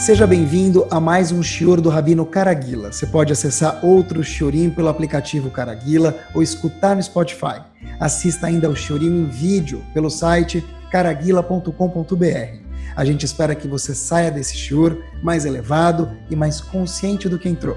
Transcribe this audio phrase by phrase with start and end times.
[0.00, 2.90] Seja bem-vindo a mais um Shior do Rabino Caraguila.
[2.90, 7.60] Você pode acessar outro Shiorim pelo aplicativo Caraguila ou escutar no Spotify.
[8.00, 12.60] Assista ainda ao Shiorim em vídeo pelo site caraguila.com.br.
[12.96, 17.50] A gente espera que você saia desse Shior mais elevado e mais consciente do que
[17.50, 17.76] entrou.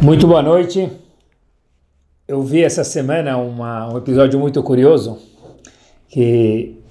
[0.00, 0.90] Muito boa noite.
[2.26, 5.18] Eu vi essa semana uma, um episódio muito curioso
[6.08, 6.81] que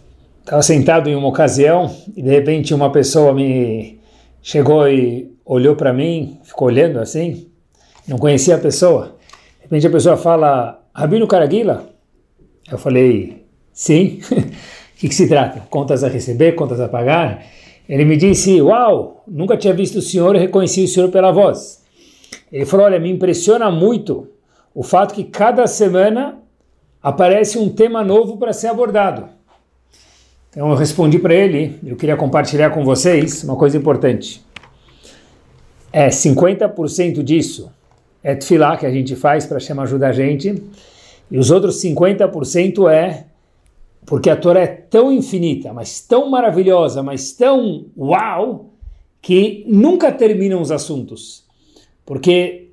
[0.51, 4.01] estava sentado em uma ocasião e de repente uma pessoa me
[4.41, 7.47] chegou e olhou para mim, ficou olhando assim,
[8.05, 9.15] não conhecia a pessoa.
[9.59, 11.85] De repente a pessoa fala, Rabino Caraguila?
[12.69, 14.19] Eu falei, sim.
[14.29, 15.61] O que, que se trata?
[15.69, 17.45] Contas a receber, contas a pagar?
[17.87, 21.81] Ele me disse, uau, nunca tinha visto o senhor e reconheci o senhor pela voz.
[22.51, 24.27] Ele falou, olha, me impressiona muito
[24.75, 26.39] o fato que cada semana
[27.01, 29.29] aparece um tema novo para ser abordado.
[30.51, 34.43] Então eu respondi para ele, eu queria compartilhar com vocês uma coisa importante.
[35.91, 37.71] É 50% disso
[38.23, 40.61] é tefilá que a gente faz para chamar ajuda a gente,
[41.29, 43.25] e os outros 50% é
[44.05, 48.71] porque a Torá é tão infinita, mas tão maravilhosa, mas tão uau,
[49.21, 51.45] que nunca terminam os assuntos.
[52.05, 52.69] Porque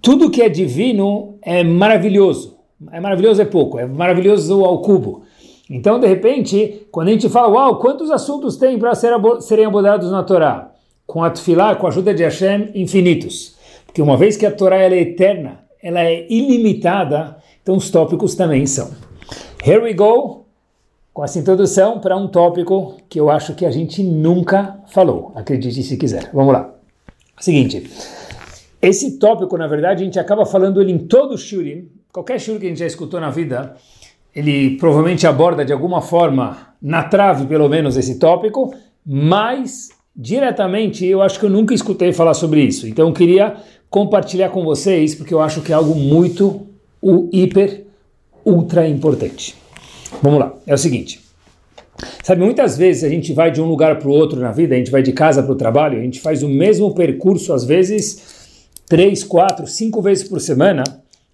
[0.00, 2.56] tudo que é divino é maravilhoso.
[2.92, 5.24] É maravilhoso é pouco, é maravilhoso ao cubo.
[5.68, 10.10] Então, de repente, quando a gente fala, uau, quantos assuntos tem para ser serem abordados
[10.10, 10.72] na Torá?
[11.06, 13.56] Com a Tfilá, com a ajuda de Hashem, infinitos.
[13.86, 18.66] Porque uma vez que a Torá é eterna, ela é ilimitada, então os tópicos também
[18.66, 18.90] são.
[19.64, 20.44] Here we go,
[21.14, 25.32] com essa introdução para um tópico que eu acho que a gente nunca falou.
[25.34, 26.30] Acredite se quiser.
[26.34, 26.74] Vamos lá.
[27.40, 27.90] Seguinte,
[28.82, 32.58] esse tópico, na verdade, a gente acaba falando ele em todo o Shurim, qualquer Shurim
[32.58, 33.76] que a gente já escutou na vida,
[34.34, 38.74] ele provavelmente aborda de alguma forma, na trave pelo menos, esse tópico,
[39.06, 42.86] mas diretamente eu acho que eu nunca escutei falar sobre isso.
[42.86, 43.56] Então eu queria
[43.88, 46.66] compartilhar com vocês, porque eu acho que é algo muito
[47.00, 47.84] o hiper,
[48.44, 49.54] ultra importante.
[50.22, 51.20] Vamos lá, é o seguinte.
[52.22, 54.78] Sabe, muitas vezes a gente vai de um lugar para o outro na vida, a
[54.78, 58.58] gente vai de casa para o trabalho, a gente faz o mesmo percurso, às vezes,
[58.88, 60.82] três, quatro, cinco vezes por semana,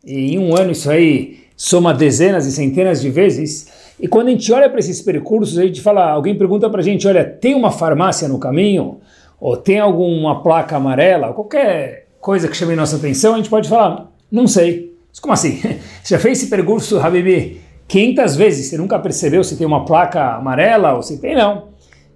[0.05, 3.69] e em um ano isso aí soma dezenas e centenas de vezes.
[4.01, 6.83] E quando a gente olha para esses percursos, a gente fala, alguém pergunta para a
[6.83, 8.99] gente, olha, tem uma farmácia no caminho?
[9.39, 11.35] Ou tem alguma placa amarela?
[11.35, 14.97] Qualquer coisa que chame nossa atenção, a gente pode falar, não sei.
[15.11, 15.61] Mas como assim?
[16.03, 20.37] Você já fez esse percurso, Habibi, 500 vezes, você nunca percebeu se tem uma placa
[20.37, 21.69] amarela ou se tem, não.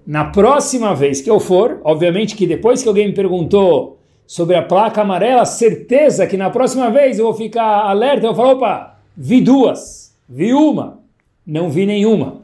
[0.07, 4.63] Na próxima vez que eu for, obviamente que depois que alguém me perguntou sobre a
[4.63, 8.94] placa amarela, certeza que na próxima vez eu vou ficar alerta, eu vou falar, opa,
[9.17, 11.01] vi duas, vi uma,
[11.47, 12.43] não vi nenhuma.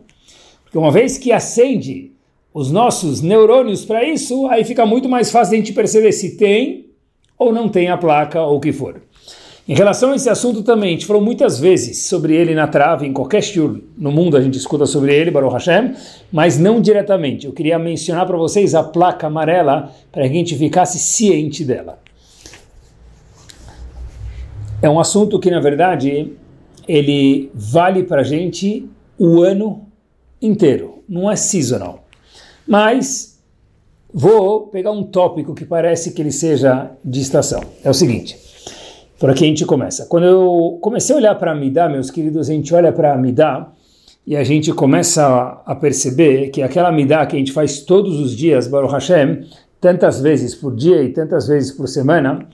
[0.65, 2.13] Porque uma vez que acende
[2.53, 6.87] os nossos neurônios para isso, aí fica muito mais fácil a gente perceber se tem
[7.39, 9.01] ou não tem a placa ou o que for.
[9.69, 13.07] Em relação a esse assunto também, a gente falou muitas vezes sobre ele na trave,
[13.07, 15.95] em qualquer shiur no mundo a gente escuta sobre ele, Baruch Hashem,
[16.33, 17.47] mas não diretamente.
[17.47, 22.01] Eu queria mencionar para vocês a placa amarela para que a gente ficasse ciente dela.
[24.83, 26.33] É um assunto que, na verdade,
[26.91, 29.87] ele vale para a gente o ano
[30.43, 32.05] inteiro, não é seasonal.
[32.67, 33.41] Mas
[34.13, 37.61] vou pegar um tópico que parece que ele seja de estação.
[37.85, 38.37] É o seguinte.
[39.21, 40.07] Por aqui a gente começa.
[40.07, 43.17] Quando eu comecei a olhar para a Midá, meus queridos, a gente olha para a
[43.17, 43.71] Midá
[44.27, 48.37] e a gente começa a perceber que aquela Midá que a gente faz todos os
[48.37, 49.45] dias, Baruch Hashem,
[49.81, 52.49] tantas vezes por dia e tantas vezes por semana,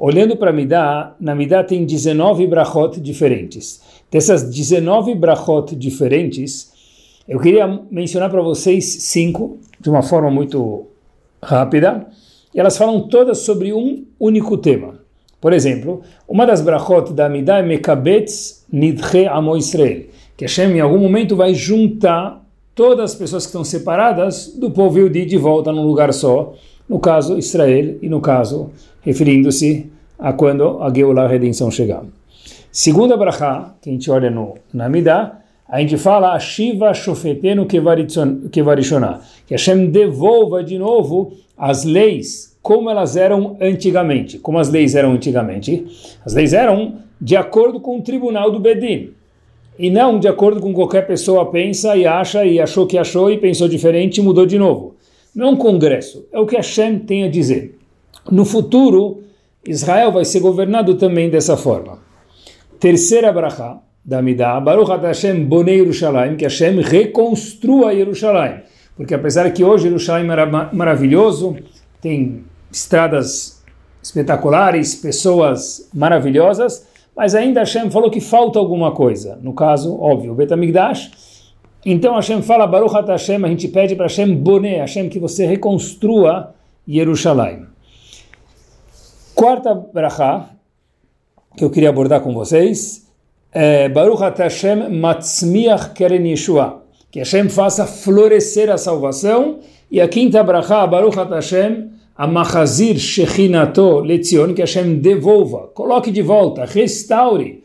[0.00, 3.82] olhando para Midá, na Midá tem 19 brachot diferentes.
[4.10, 6.72] Dessas 19 brachot diferentes,
[7.28, 10.86] eu queria mencionar para vocês cinco, de uma forma muito
[11.42, 12.06] rápida,
[12.54, 14.98] e elas falam todas sobre um único tema.
[15.38, 20.04] Por exemplo, uma das brachot da Amidah é Mekabetz Nidche Amo Israel,
[20.34, 22.42] que Hashem em algum momento vai juntar
[22.74, 26.54] todas as pessoas que estão separadas do povo Yudi de volta num lugar só,
[26.88, 28.70] no caso Israel e no caso
[29.02, 32.04] referindo-se a quando a Geulah, a redenção chegar.
[32.70, 39.20] Segunda brachá, que a gente olha no, na Amidah, a gente fala Shiva Shofetenu Kevarishonah,
[39.46, 44.38] que Hashem devolva de novo as leis como elas eram antigamente.
[44.38, 45.86] Como as leis eram antigamente?
[46.24, 49.10] As leis eram de acordo com o tribunal do Bedin.
[49.78, 53.38] E não de acordo com qualquer pessoa pensa e acha e achou que achou e
[53.38, 54.94] pensou diferente e mudou de novo.
[55.34, 57.79] Não é um congresso, é o que Hashem tem a dizer.
[58.30, 59.22] No futuro,
[59.66, 61.98] Israel vai ser governado também dessa forma.
[62.78, 68.60] Terceira brachá, da Midah, Baruch Hashem Bonei Yerushalayim, que Hashem reconstrua Yerushalayim.
[68.96, 71.56] Porque apesar que hoje Yerushalayim era maravilhoso,
[72.00, 73.62] tem estradas
[74.02, 76.86] espetaculares, pessoas maravilhosas,
[77.16, 79.38] mas ainda Hashem falou que falta alguma coisa.
[79.42, 81.10] No caso, óbvio, Betamigdash.
[81.84, 86.54] Então Hashem fala, Baruch Hashem, a gente pede para Hashem Boné, Hashem que você reconstrua
[86.88, 87.69] Yerushalayim.
[89.40, 90.50] Quarta brachá
[91.56, 93.06] que eu queria abordar com vocês
[93.50, 99.60] é Baruch Hashem Matzmiach Keren Yeshua, que Hashem faça florescer a salvação.
[99.90, 106.66] E a quinta brachá, Baruch Hashem Amachazir Shechinato Lezion, que Hashem devolva, coloque de volta,
[106.66, 107.64] restaure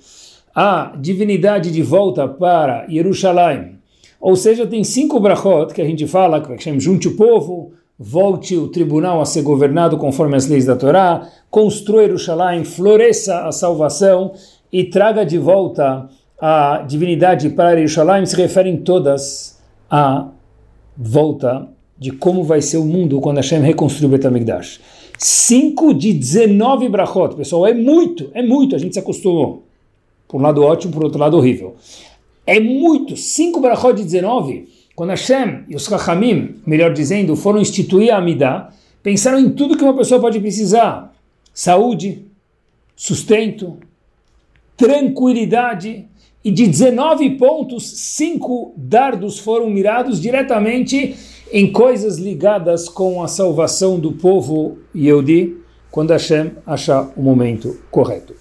[0.56, 3.80] a divindade de volta para Jerusalém.
[4.22, 8.58] Ou seja, tem cinco brachot que a gente fala, que Hashem junte o povo, volte
[8.58, 14.34] o tribunal a ser governado conforme as leis da Torá, construa Jerusalém, floresça a salvação
[14.72, 16.10] e traga de volta
[16.40, 19.60] a divindade para Jerusalém, se referem todas
[19.90, 20.28] à
[20.98, 24.82] volta de como vai ser o mundo quando Hashem reconstruir o Betamigdash.
[25.18, 29.64] 5 de 19 brachot, pessoal, é muito, é muito, a gente se acostumou.
[30.28, 31.76] Por um lado ótimo, por outro lado horrível.
[32.46, 38.14] É muito, 5 brachot de 19, quando Hashem e os Chachamim, melhor dizendo, foram instituir
[38.14, 38.70] a Amidah,
[39.04, 41.14] pensaram em tudo que uma pessoa pode precisar.
[41.54, 42.26] Saúde,
[42.96, 43.78] sustento,
[44.78, 46.08] tranquilidade,
[46.44, 51.16] e de 19 pontos, 5 dardos foram mirados diretamente
[51.52, 55.58] em coisas ligadas com a salvação do povo Yehudi,
[55.90, 58.36] quando Hashem achar o momento correto.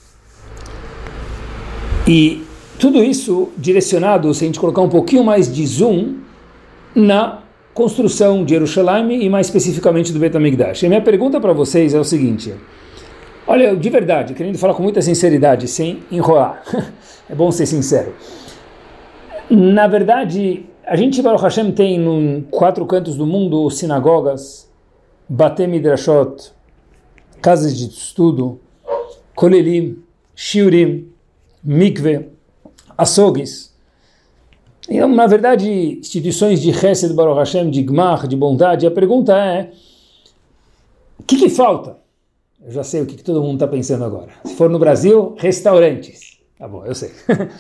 [2.07, 2.43] E
[2.79, 6.24] tudo isso direcionado, se a gente colocar um pouquinho mais de zoom,
[6.95, 7.43] na
[7.73, 10.85] construção de Jerusalém e mais especificamente do Bet HaMikdash.
[10.85, 12.55] E minha pergunta para vocês é o seguinte,
[13.47, 16.63] olha, de verdade, querendo falar com muita sinceridade, sem enrolar,
[17.29, 18.15] é bom ser sincero.
[19.51, 24.71] Na verdade, a gente, Baruch Hashem, tem em quatro cantos do mundo sinagogas,
[25.29, 26.53] Batem Midrashot,
[27.43, 28.61] casas de estudo,
[29.35, 29.99] Kolelim,
[30.35, 31.09] Shiurim,
[31.63, 32.29] Mikve,
[32.97, 33.74] açougues.
[34.89, 38.87] Então, na verdade, instituições de Chesed Baruch Hashem, de Gmar, de bondade.
[38.87, 39.71] A pergunta é,
[41.19, 41.97] o que, que falta?
[42.65, 44.29] Eu já sei o que, que todo mundo está pensando agora.
[44.45, 46.39] Se for no Brasil, restaurantes.
[46.59, 47.11] Tá bom, eu sei.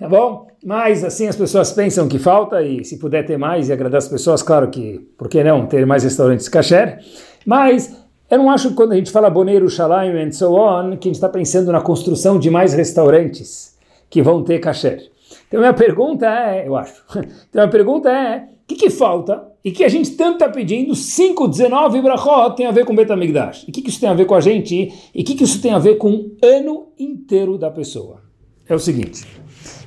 [0.00, 0.46] Tá bom?
[0.64, 4.08] Mas assim as pessoas pensam que falta e se puder ter mais e agradar as
[4.08, 7.00] pessoas, claro que, por que não, ter mais restaurantes kasher.
[7.44, 7.94] Mas
[8.30, 11.10] eu não acho que quando a gente fala Boneiro, Shalim and so on, que a
[11.10, 13.76] gente está pensando na construção de mais restaurantes
[14.08, 15.09] que vão ter kasher.
[15.48, 17.02] Então minha pergunta é, eu acho,
[17.48, 20.94] então a pergunta é, o que, que falta e que a gente tanto está pedindo,
[20.94, 23.64] 5, 19 brachot tem a ver com Betamigdash.
[23.66, 25.44] E o que, que isso tem a ver com a gente e o que, que
[25.44, 28.22] isso tem a ver com o ano inteiro da pessoa?
[28.68, 29.26] É o seguinte,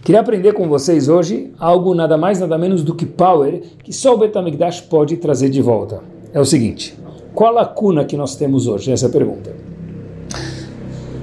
[0.03, 4.13] Queria aprender com vocês hoje algo nada mais nada menos do que power que só
[4.13, 6.03] o Betamigdash pode trazer de volta.
[6.33, 6.97] É o seguinte:
[7.33, 8.91] qual a lacuna que nós temos hoje?
[8.91, 9.55] Essa é a pergunta.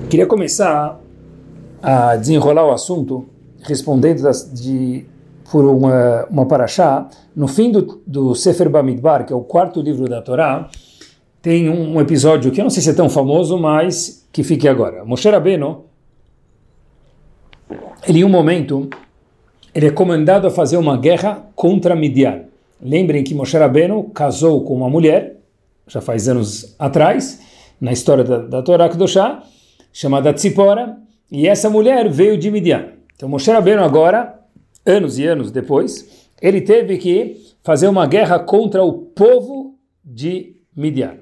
[0.08, 0.98] Queria começar
[1.82, 3.28] a desenrolar o assunto
[3.62, 5.04] respondendo das, de,
[5.50, 7.08] por uma, uma paraxá.
[7.34, 10.68] No fim do, do Sefer Bamidbar, que é o quarto livro da Torá,
[11.42, 14.68] tem um, um, episódio que eu não sei se é tão famoso, mas que fique
[14.68, 15.04] agora.
[15.04, 15.84] Moshe Rabbeinu
[18.06, 18.88] ele em um momento,
[19.74, 22.44] ele é comandado a fazer uma guerra contra Midian.
[22.82, 25.36] Lembrem que Moshe Rabbeinu casou com uma mulher,
[25.86, 27.40] já faz anos atrás,
[27.80, 29.42] na história da, da Torá Kedoshá,
[29.92, 30.96] chamada Tzipora,
[31.30, 32.99] e essa mulher veio de Midian.
[33.20, 34.40] Então Moshe Rabbeinu agora,
[34.86, 41.18] anos e anos depois, ele teve que fazer uma guerra contra o povo de Midian.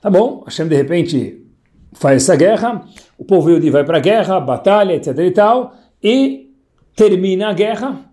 [0.00, 1.44] Tá bom, Hashem de repente
[1.92, 2.86] faz essa guerra,
[3.18, 6.52] o povo Yehudi vai para a guerra, batalha, etc e tal, e
[6.94, 8.08] termina a guerra,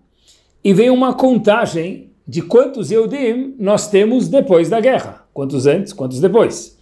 [0.64, 5.24] e vem uma contagem de quantos Yehudim nós temos depois da guerra.
[5.32, 6.76] Quantos antes, quantos depois.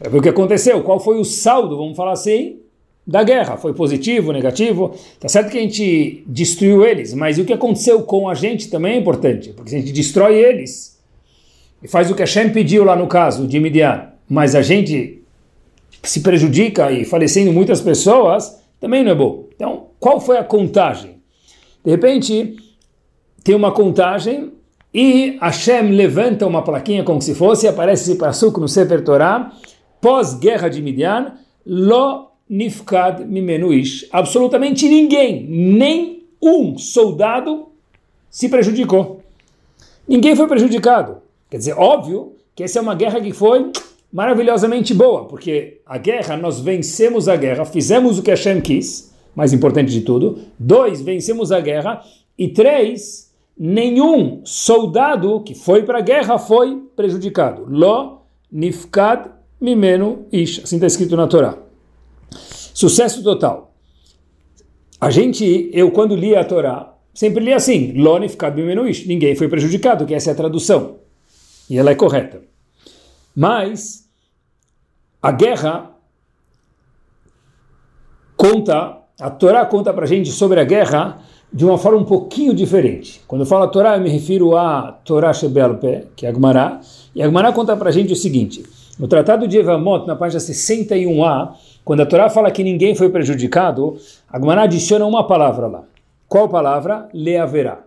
[0.00, 2.63] Ver o que aconteceu, qual foi o saldo, vamos falar assim,
[3.06, 3.56] da guerra.
[3.56, 4.94] Foi positivo, negativo?
[5.20, 8.94] Tá certo que a gente destruiu eles, mas o que aconteceu com a gente também
[8.94, 10.98] é importante, porque se a gente destrói eles
[11.82, 15.22] e faz o que a Shem pediu lá no caso de Midian, mas a gente
[16.02, 19.44] se prejudica e falecendo muitas pessoas, também não é bom.
[19.54, 21.16] Então, qual foi a contagem?
[21.84, 22.56] De repente,
[23.42, 24.52] tem uma contagem
[24.92, 29.52] e Hashem levanta uma plaquinha como se fosse, aparece esse passuco no Sefer Torah,
[30.00, 31.34] pós-guerra de Midian,
[31.66, 34.08] Lo Nifkad Mimenuish.
[34.12, 37.68] Absolutamente ninguém, nem um soldado
[38.30, 39.22] se prejudicou.
[40.06, 41.18] Ninguém foi prejudicado.
[41.48, 43.70] Quer dizer, óbvio que essa é uma guerra que foi
[44.12, 49.52] maravilhosamente boa, porque a guerra, nós vencemos a guerra, fizemos o que Hashem quis, mais
[49.52, 50.38] importante de tudo.
[50.58, 52.02] Dois, vencemos a guerra.
[52.38, 57.66] E três, nenhum soldado que foi para a guerra foi prejudicado.
[57.68, 58.22] Lo
[58.52, 60.60] nifkad mimenu ish.
[60.62, 61.63] Assim está escrito na Torá.
[62.74, 63.72] Sucesso total.
[65.00, 69.06] A gente, eu quando li a Torá, sempre li assim, Lo nifkad mimenu ish.
[69.06, 70.96] Ninguém foi prejudicado, que essa é a tradução.
[71.70, 72.42] E ela é correta.
[73.34, 74.08] Mas
[75.22, 75.92] a guerra
[78.36, 82.52] conta, a Torá conta para a gente sobre a guerra de uma forma um pouquinho
[82.52, 83.20] diferente.
[83.28, 86.80] Quando eu falo a Torá, eu me refiro a Torá Shebelpe, que é a Gemara,
[87.14, 88.64] e a Gemara conta para a gente o seguinte,
[88.98, 91.54] no Tratado de Evamot, na página 61a,
[91.84, 93.98] quando a Torá fala que ninguém foi prejudicado,
[94.28, 95.84] a Gemara adiciona uma palavra lá.
[96.26, 97.08] Qual palavra?
[97.12, 97.84] Leaverá.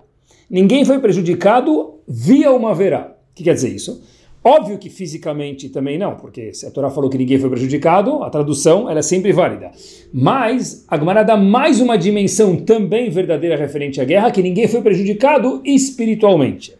[0.50, 3.16] Ninguém foi prejudicado via uma verá.
[3.32, 4.02] O que quer dizer isso?
[4.44, 8.30] Óbvio que fisicamente também não, porque se a Torá falou que ninguém foi prejudicado, a
[8.30, 9.72] tradução ela é sempre válida.
[10.14, 14.82] Mas a Gemara dá mais uma dimensão também verdadeira referente à guerra, que ninguém foi
[14.82, 16.74] prejudicado espiritualmente.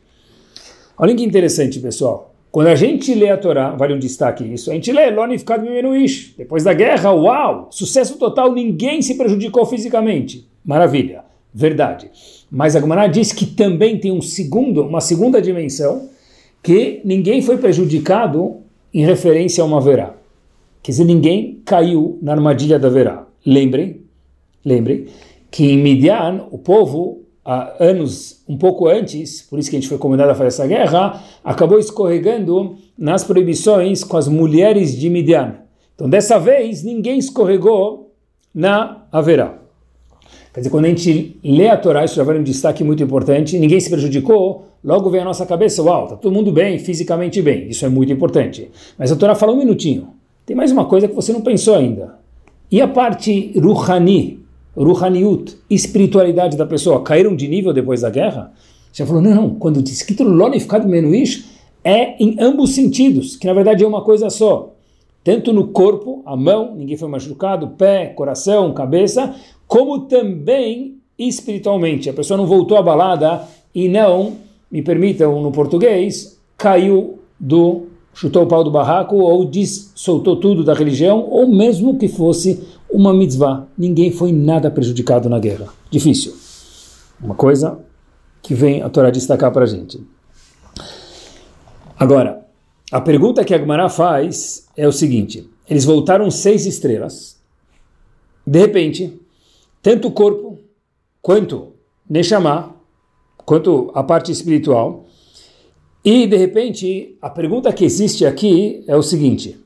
[0.98, 2.27] Olha que interessante, pessoal.
[2.52, 6.34] Quando a gente lê a Torá, vale um destaque isso, a gente lê Lonificado Menuish.
[6.38, 10.48] Depois da guerra, uau, sucesso total, ninguém se prejudicou fisicamente.
[10.66, 11.24] Maravilha,
[11.54, 12.10] verdade.
[12.50, 16.10] Mas a Gemara diz que também tem um segundo, uma segunda dimensão,
[16.64, 18.58] que ninguém foi prejudicado
[18.94, 20.14] em referência a uma verá.
[20.82, 23.28] Quer dizer, ninguém caiu na armadilha da verá.
[23.46, 24.02] Lembrem,
[24.66, 25.08] lembrem
[25.52, 29.88] que em Midian, o povo, há anos, um pouco antes, por isso que a gente
[29.88, 35.56] foi convidado a fazer essa guerra, acabou escorregando nas proibições com as mulheres de Midian.
[35.96, 38.12] Então, dessa vez, ninguém escorregou
[38.54, 39.60] na Haverá.
[40.54, 43.58] Quer dizer, quando a gente lê a Torá, isso já vale um destaque muito importante,
[43.58, 47.70] ninguém se prejudicou, logo vem a nossa cabeça, uau, está todo mundo bem, fisicamente bem,
[47.70, 48.70] isso é muito importante.
[48.98, 50.10] Mas a Torá fala um minutinho,
[50.46, 52.16] tem mais uma coisa que você não pensou ainda.
[52.70, 54.46] E a parte ruhani,
[54.84, 58.52] ruhaniut, espiritualidade da pessoa, caíram de nível depois da guerra?
[58.92, 61.46] Você falou, não, quando diz escrito lonificado menuish,
[61.84, 64.74] é em ambos sentidos, que na verdade é uma coisa só.
[65.24, 69.36] Tanto no corpo, a mão, ninguém foi machucado, pé, coração, cabeça,
[69.68, 72.10] como também espiritualmente.
[72.10, 73.42] A pessoa não voltou à balada
[73.74, 74.34] e não,
[74.72, 80.64] me permitam no português, caiu do, chutou o pau do barraco ou diz, soltou tudo
[80.64, 83.68] da religião, ou mesmo que fosse uma mitzvah.
[83.78, 85.68] Ninguém foi nada prejudicado na guerra.
[85.90, 86.36] Difícil.
[87.22, 87.80] Uma coisa
[88.42, 90.02] que vem a Torá destacar para a gente.
[92.00, 92.46] Agora,
[92.92, 97.38] a pergunta que a Gemara faz é o seguinte: eles voltaram seis estrelas.
[98.46, 99.20] De repente,
[99.82, 100.60] tanto o corpo
[101.22, 101.74] quanto
[102.10, 102.76] Neshama,
[103.38, 105.06] quanto a parte espiritual.
[106.04, 109.60] E, de repente, a pergunta que existe aqui é o seguinte: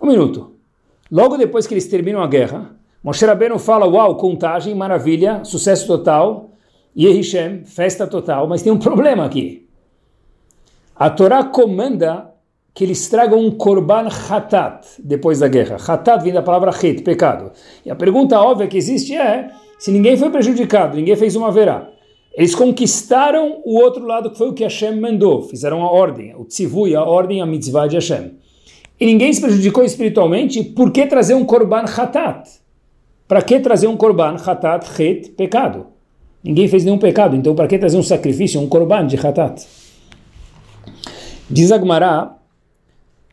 [0.00, 0.55] um minuto.
[1.10, 6.50] Logo depois que eles terminam a guerra, Moshe Rabbeinu fala: Uau, contagem, maravilha, sucesso total,
[6.96, 9.68] Yehishem, festa total, mas tem um problema aqui.
[10.94, 12.32] A Torá comanda
[12.74, 15.76] que eles tragam um korban hatat depois da guerra.
[15.76, 17.52] Hatat vem da palavra het, pecado.
[17.84, 21.90] E a pergunta óbvia que existe é, se ninguém foi prejudicado, ninguém fez uma verá,
[22.34, 26.44] eles conquistaram o outro lado que foi o que Hashem mandou, fizeram a ordem, o
[26.44, 28.32] tzivui, a ordem, a mitzvah de Hashem.
[28.98, 32.48] E ninguém se prejudicou espiritualmente, por que trazer um korban hatat?
[33.28, 35.86] Para que trazer um korban hatat, het, pecado?
[36.42, 39.66] Ninguém fez nenhum pecado, então para que trazer um sacrifício, um korban de hatat?
[41.50, 42.36] Diz Agmará,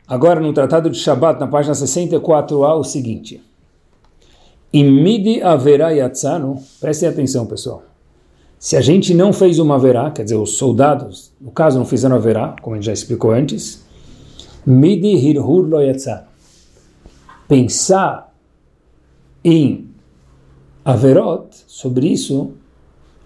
[0.08, 3.42] Agora, no Tratado de Shabat, na página 64a, o seguinte:
[4.72, 7.84] Imidi haverá yatzano, prestem atenção, pessoal.
[8.60, 12.16] Se a gente não fez uma verá, quer dizer, os soldados, no caso, não fizeram
[12.16, 13.86] a verá, como a gente já explicou antes,
[14.66, 16.28] midi hirhur lo yatzano.
[17.48, 18.34] Pensar
[19.44, 19.88] em
[20.86, 22.52] averot, sobre isso,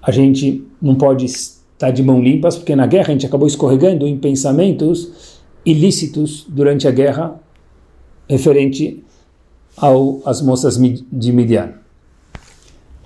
[0.01, 4.07] a gente não pode estar de mão limpas, porque na guerra a gente acabou escorregando
[4.07, 7.39] em pensamentos ilícitos durante a guerra
[8.29, 9.03] referente
[10.25, 11.73] às moças de Midian.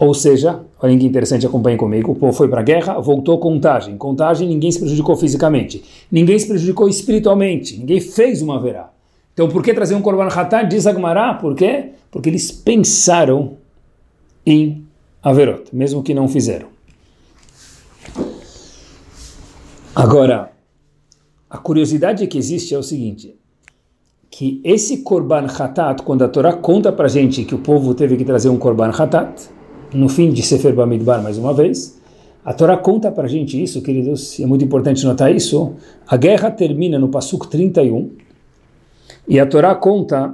[0.02, 3.96] Ou seja, olha que interessante, acompanhe comigo, o povo foi para a guerra, voltou contagem.
[3.98, 8.92] Contagem, ninguém se prejudicou fisicamente, ninguém se prejudicou espiritualmente, ninguém fez uma verá.
[9.32, 10.68] Então, por que trazer um Korban Hatan?
[10.68, 11.92] Diz Agmará, por quê?
[12.10, 13.58] Porque eles pensaram
[14.44, 14.84] em
[15.22, 16.70] Averot, mesmo que não fizeram.
[19.94, 20.52] Agora,
[21.48, 23.36] a curiosidade que existe é o seguinte,
[24.32, 28.26] que esse Korban Hatat, quando a Torá conta para gente que o povo teve que
[28.26, 29.61] trazer um Korban Hatat,
[29.94, 32.00] no fim de Sefer Bamidbar mais uma vez,
[32.44, 35.74] a Torá conta para gente isso, queridos, é muito importante notar isso,
[36.08, 38.10] a guerra termina no Pasuk 31,
[39.28, 40.34] e a Torá conta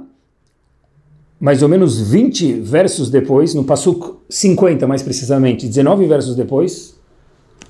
[1.40, 6.98] mais ou menos 20 versos depois, no Passuk 50 mais precisamente, 19 versos depois,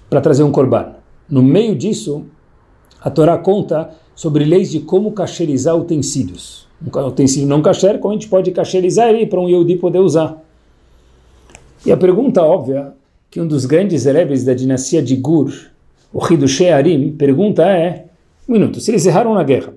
[0.09, 0.95] para trazer um korban.
[1.29, 2.25] No meio disso,
[3.01, 6.67] a Torá conta sobre leis de como cacherizar utensílios.
[6.81, 10.43] Um utensílio não kasher, como a gente pode cacherizar ele para um Yehudi poder usar.
[11.85, 12.93] E a pergunta óbvia,
[13.31, 15.53] que um dos grandes erebes da dinastia de Gur,
[16.13, 18.07] o Hidu Shearim, pergunta é,
[18.49, 19.75] um minuto, se eles erraram na guerra,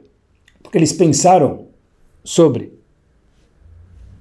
[0.63, 1.65] porque eles pensaram
[2.23, 2.73] sobre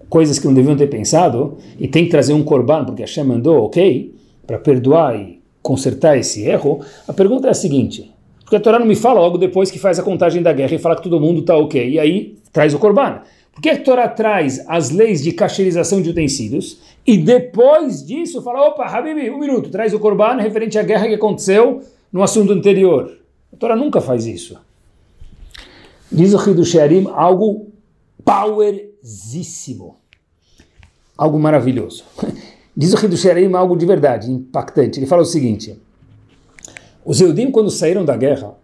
[0.09, 3.65] coisas que não deviam ter pensado, e tem que trazer um korban, porque Hashem mandou,
[3.65, 4.13] ok,
[4.47, 8.87] para perdoar e consertar esse erro, a pergunta é a seguinte, porque a Torá não
[8.87, 11.41] me fala logo depois que faz a contagem da guerra e fala que todo mundo
[11.41, 13.21] está ok, e aí traz o korban.
[13.53, 16.81] Por que a Torá traz as leis de cacherização de utensílios
[17.13, 21.15] e depois disso fala, opa, Habibi, um minuto, traz o korban referente à guerra que
[21.15, 23.19] aconteceu no assunto anterior.
[23.53, 24.59] A Torá nunca faz isso.
[26.11, 27.73] Diz o Hidu Shearim algo
[28.25, 30.01] powerzíssimo
[31.21, 32.05] algo maravilhoso.
[32.75, 34.99] Diz o Hidu Sherim algo de verdade, impactante.
[34.99, 35.79] Ele fala o seguinte:
[37.05, 38.55] os Eudim, quando saíram da guerra,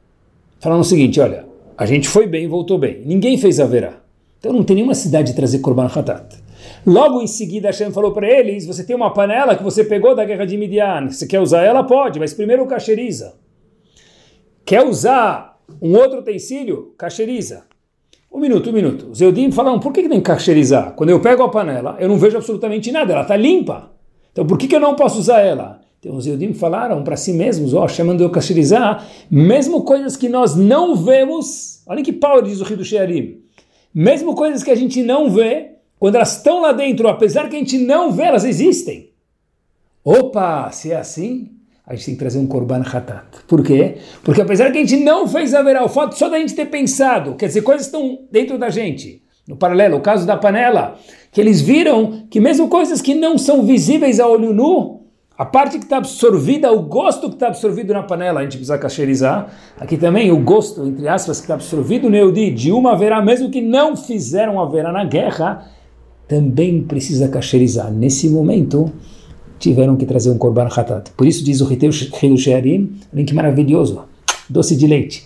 [0.59, 1.45] falaram o seguinte: olha,
[1.77, 3.03] a gente foi bem, voltou bem.
[3.05, 4.01] Ninguém fez a verá.
[4.39, 6.46] Então não tem nenhuma cidade de trazer Korban Hatat.
[6.87, 10.25] Logo em seguida, Hashem falou para eles: você tem uma panela que você pegou da
[10.25, 11.11] guerra de Midian.
[11.11, 11.83] Você quer usar ela?
[11.83, 13.35] Pode, mas primeiro cacheriza.
[14.65, 16.95] Quer usar um outro utensílio?
[16.97, 17.65] Cacheriza.
[18.33, 19.11] Um minuto, um minuto.
[19.11, 20.93] Os Eudim falam, por que, que tem que cacherizar?
[20.95, 23.91] Quando eu pego a panela, eu não vejo absolutamente nada, ela está limpa.
[24.31, 25.81] Então por que, que eu não posso usar ela?
[25.99, 30.29] Então os Eudim falaram para si mesmos, ó, oh, chamando eu cacherizar, mesmo coisas que
[30.29, 33.41] nós não vemos, olha que power diz o Rio do Shearim,
[33.95, 37.59] mesmo coisas que a gente não vê, quando elas estão lá dentro, apesar que a
[37.59, 39.11] gente não vê, elas existem.
[40.05, 41.51] Opa, se é assim,
[41.87, 43.45] a gente tem que trazer um Korban Hatat.
[43.47, 43.97] Por quê?
[44.23, 46.67] Porque apesar que a gente não fez a verá, o fato só da gente ter
[46.67, 49.23] pensado, quer dizer, coisas estão dentro da gente.
[49.49, 50.99] No paralelo, o caso da panela,
[51.31, 55.03] que eles viram que mesmo coisas que não são visíveis a olho nu,
[55.39, 58.79] a parte que está absorvida, o gosto que está absorvido na panela, a gente precisa
[58.79, 59.53] cacherizar.
[59.79, 63.51] Aqui também o gosto, entre aspas, que está absorvido no Eudi, de uma verá, mesmo
[63.51, 65.71] que não fizeram a verá na guerra,
[66.29, 67.93] também precisa cacherizar.
[67.93, 68.93] Nesse momento,
[69.59, 71.11] tiveram que trazer um korban hatat.
[71.17, 72.93] Por isso diz o Riteu Shearim,
[73.27, 74.03] que maravilhoso,
[74.49, 75.25] doce de leite.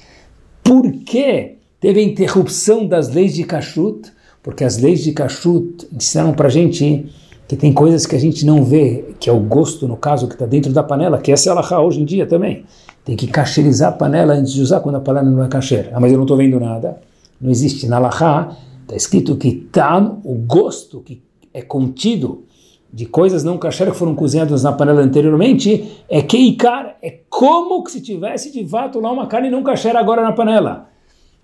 [0.63, 4.13] Por que teve interrupção das leis de kashrut?
[4.43, 7.07] Porque as leis de kashrut ensinaram para gente
[7.49, 10.35] que tem coisas que a gente não vê, que é o gosto, no caso, que
[10.35, 12.65] está dentro da panela, que é a alahá hoje em dia também.
[13.05, 15.91] Tem que cacherizar a panela antes de usar quando a panela não é kasher.
[15.93, 16.99] Ah, mas eu não estou vendo nada.
[17.41, 17.89] Não existe.
[17.89, 18.57] Na alahá
[18.91, 21.23] está escrito que tam, o gosto que
[21.55, 22.45] é contido
[22.93, 27.93] de coisas não kasher que foram cozinhadas na panela anteriormente, é keikar, é como que
[27.93, 30.89] se tivesse de fato lá uma carne não kasher agora na panela.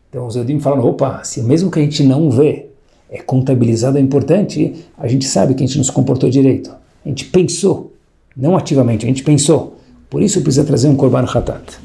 [0.08, 2.66] Então os Eudim falam, opa, se mesmo que a gente não vê,
[3.08, 6.74] é contabilizado, é importante, a gente sabe que a gente não se comportou direito.
[7.04, 7.92] A gente pensou,
[8.36, 9.76] não ativamente, a gente pensou.
[10.10, 11.78] Por isso precisa trazer um korban hatat.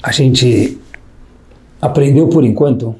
[0.00, 0.78] A gente
[1.84, 2.94] aprendeu por enquanto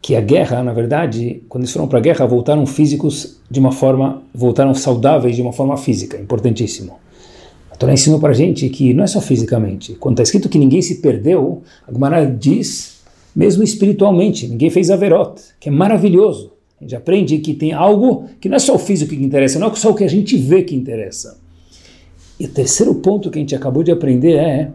[0.00, 3.70] que a guerra, na verdade, quando eles foram para a guerra, voltaram físicos de uma
[3.70, 6.94] forma, voltaram saudáveis de uma forma física, importantíssimo.
[7.70, 9.94] A Torá ensinou para a gente que não é só fisicamente.
[9.94, 13.00] Quando está escrito que ninguém se perdeu, a Gemara diz,
[13.34, 16.50] mesmo espiritualmente, ninguém fez averot, que é maravilhoso.
[16.80, 19.68] A gente aprende que tem algo que não é só o físico que interessa, não
[19.68, 21.38] é só o que a gente vê que interessa.
[22.40, 24.72] E o terceiro ponto que a gente acabou de aprender é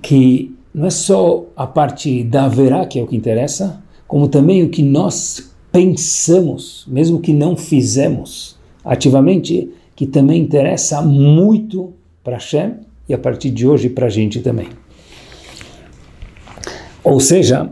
[0.00, 4.64] que não é só a parte da verá que é o que interessa, como também
[4.64, 11.92] o que nós pensamos, mesmo que não fizemos ativamente, que também interessa muito
[12.24, 12.74] para Hashem
[13.08, 14.68] e a partir de hoje para a gente também.
[17.04, 17.70] Ou seja,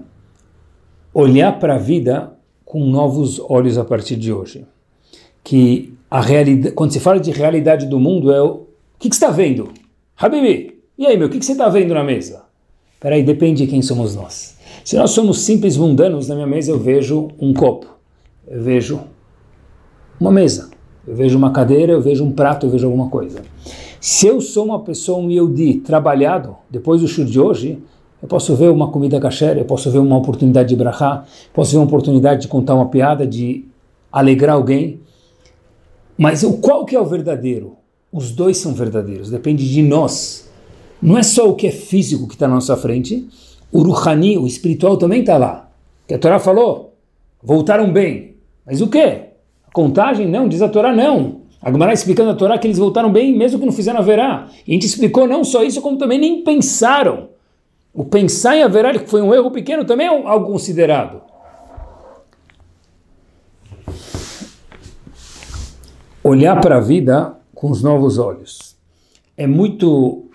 [1.13, 2.33] olhar para a vida
[2.65, 4.65] com novos olhos a partir de hoje.
[5.43, 8.67] Que a realidade, quando se fala de realidade do mundo, é o, o
[8.99, 9.73] que, que você está vendo?
[10.17, 12.42] Habibi, e aí meu, o que, que você está vendo na mesa?
[13.03, 14.57] Peraí, depende de quem somos nós.
[14.85, 17.89] Se nós somos simples mundanos, na minha mesa eu vejo um copo,
[18.47, 19.01] eu vejo
[20.21, 20.71] uma mesa,
[21.05, 23.43] eu vejo uma cadeira, eu vejo um prato, eu vejo alguma coisa.
[24.01, 27.83] Se eu sou uma pessoa, um Yehudi, trabalhado, depois do show de hoje,
[28.23, 31.79] eu posso ver uma comida kasher, eu posso ver uma oportunidade de brachá, posso ver
[31.79, 33.65] uma oportunidade de contar uma piada, de
[34.13, 35.01] alegrar alguém.
[36.17, 37.73] Mas o qual que é o verdadeiro?
[38.13, 40.52] Os dois são verdadeiros, depende de nós.
[41.03, 43.29] Não é só o que é físico que está na nossa frente,
[43.73, 45.69] o Ruhani, o espiritual, também está lá.
[46.07, 46.95] Que a Torá falou,
[47.43, 48.37] voltaram bem.
[48.65, 49.31] Mas o quê?
[49.67, 50.29] A contagem?
[50.29, 51.43] Não, diz a Torá não.
[51.61, 54.49] A Gemara explicando a Torá que eles voltaram bem, mesmo que não fizeram a verá.
[54.67, 57.31] E a gente explicou não só isso, como também nem pensaram.
[57.95, 61.21] O pensar em haverá que foi um erro pequeno também é algo considerado.
[66.25, 68.77] Olhar para a vida com os novos olhos.
[69.37, 70.31] É muito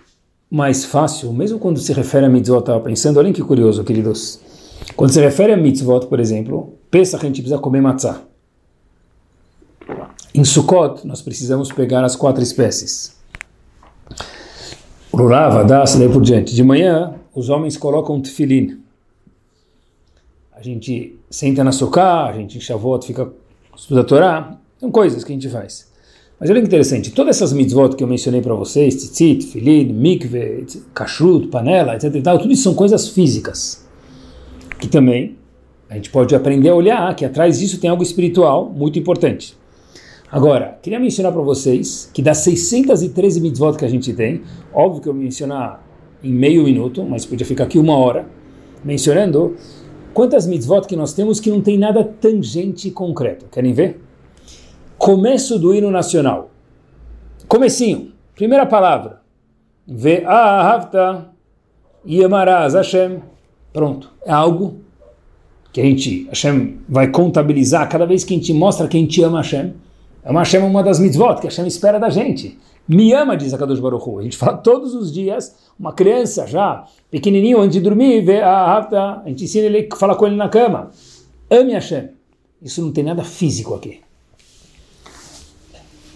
[0.50, 4.40] mais fácil, mesmo quando se refere a mitzvot, estava pensando, olhem que curioso, queridos.
[4.96, 8.22] Quando se refere a mitzvot, por exemplo, pensa que a gente precisa comer matzah.
[10.34, 13.16] Em Sukkot, nós precisamos pegar as quatro espécies.
[15.12, 16.54] Rurava, das, daí por diante.
[16.54, 18.80] De manhã, os homens colocam tefilin.
[20.52, 23.32] A gente senta na Sukkah, a gente Shavuot fica
[23.76, 24.58] estuda a Torá.
[24.78, 25.87] São coisas que a gente faz.
[26.40, 30.66] Mas olha que interessante, todas essas mitzvot que eu mencionei para vocês, tzitzit, filin, mikve,
[30.94, 33.84] kashrut, panela, etc e tal, tudo isso são coisas físicas.
[34.78, 35.36] Que também
[35.90, 39.56] a gente pode aprender a olhar que atrás disso tem algo espiritual muito importante.
[40.30, 45.08] Agora, queria mencionar para vocês que das 613 mitzvot que a gente tem, óbvio que
[45.08, 45.84] eu vou mencionar
[46.22, 48.26] em meio minuto, mas podia ficar aqui uma hora,
[48.84, 49.56] mencionando
[50.14, 53.46] quantas mitzvot que nós temos que não tem nada tangente concreto.
[53.50, 54.07] Querem ver?
[54.98, 56.50] Começo do hino nacional.
[57.46, 58.12] Comecinho.
[58.34, 59.20] Primeira palavra.
[59.86, 61.30] Ve'ahavta
[62.04, 63.20] yemaraz Hashem.
[63.72, 64.10] Pronto.
[64.26, 64.80] É algo
[65.72, 69.22] que a gente, Hashem vai contabilizar cada vez que a gente mostra que a gente
[69.22, 69.74] ama Hashem.
[70.24, 72.58] É uma Hashem uma das mitzvot que Hashem espera da gente.
[72.88, 74.18] Me ama, diz a Kadosh Baruch Hu.
[74.18, 78.78] A gente fala todos os dias, uma criança já, pequenininho, antes de dormir, vê a
[78.78, 80.90] a gente ensina ele, fala com ele na cama.
[81.48, 82.08] Ame Hashem.
[82.60, 84.00] Isso não tem nada físico aqui.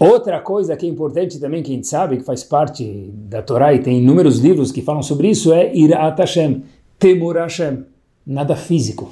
[0.05, 3.73] Outra coisa que é importante também, que a gente sabe, que faz parte da Torá
[3.73, 6.61] e tem inúmeros livros que falam sobre isso, é Irat Hashem,
[6.99, 7.85] Temor Hashem,
[8.27, 9.09] nada físico.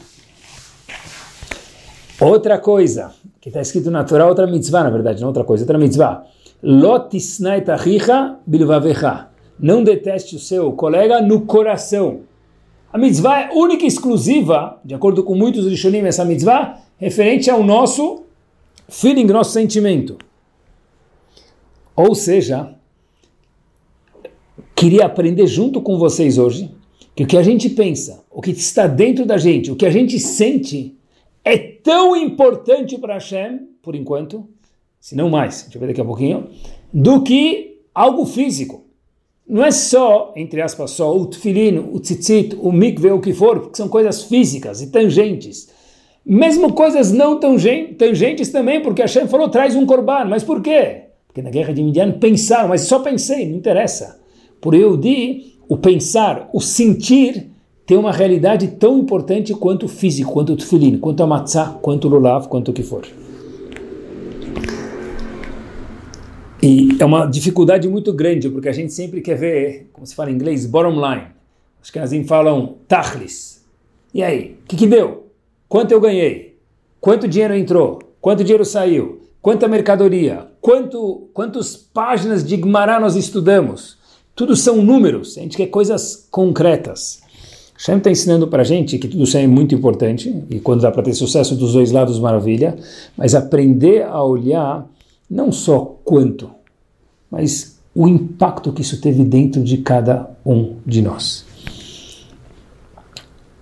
[2.19, 5.77] Outra coisa, que está escrito na Torá, outra mitzvah, na verdade, não outra coisa, outra
[5.77, 6.25] mitzvah.
[6.61, 9.29] Lotisnait achicha bilvavecha.
[9.57, 12.23] Não deteste o seu colega no coração.
[12.91, 17.63] A mitzvah é única e exclusiva, de acordo com muitos rishonim, essa mitzvah, referente ao
[17.63, 18.23] nosso
[18.89, 20.17] feeling, nosso sentimento.
[21.95, 22.75] Ou seja,
[24.75, 26.71] queria aprender junto com vocês hoje
[27.15, 29.91] que o que a gente pensa, o que está dentro da gente, o que a
[29.91, 30.97] gente sente,
[31.43, 34.47] é tão importante para Hashem, por enquanto,
[34.99, 36.47] se não mais, a gente vai ver daqui a pouquinho,
[36.93, 38.85] do que algo físico.
[39.47, 43.59] Não é só, entre aspas, só o tefilin, o tzitzit, o mikve, o que for,
[43.59, 45.69] porque são coisas físicas e tangentes.
[46.25, 50.25] Mesmo coisas não tangentes também, porque Hashem falou, traz um korban.
[50.25, 51.00] Mas por quê?
[51.31, 54.19] Porque na guerra de Midian pensaram, mas só pensei, não interessa.
[54.59, 57.49] Por eu di, o pensar, o sentir,
[57.85, 62.09] tem uma realidade tão importante quanto o físico, quanto o tefilin, quanto a matzah, quanto
[62.09, 63.07] o lulav, quanto o que for.
[66.61, 70.31] E é uma dificuldade muito grande, porque a gente sempre quer ver, como se fala
[70.31, 71.27] em inglês, bottom line.
[71.81, 73.65] Os caras falam tachlis.
[74.13, 75.27] E aí, o que, que deu?
[75.69, 76.57] Quanto eu ganhei?
[76.99, 77.99] Quanto dinheiro entrou?
[78.19, 79.21] Quanto dinheiro saiu?
[79.41, 83.97] Quanta mercadoria, quanto, quantas páginas de Gmará nós estudamos.
[84.35, 87.21] Tudo são números, a gente quer coisas concretas.
[87.77, 90.91] Shem está ensinando para a gente que tudo isso é muito importante, e quando dá
[90.91, 92.77] para ter sucesso dos dois lados, maravilha,
[93.17, 94.87] mas aprender a olhar
[95.27, 96.51] não só quanto,
[97.29, 101.45] mas o impacto que isso teve dentro de cada um de nós.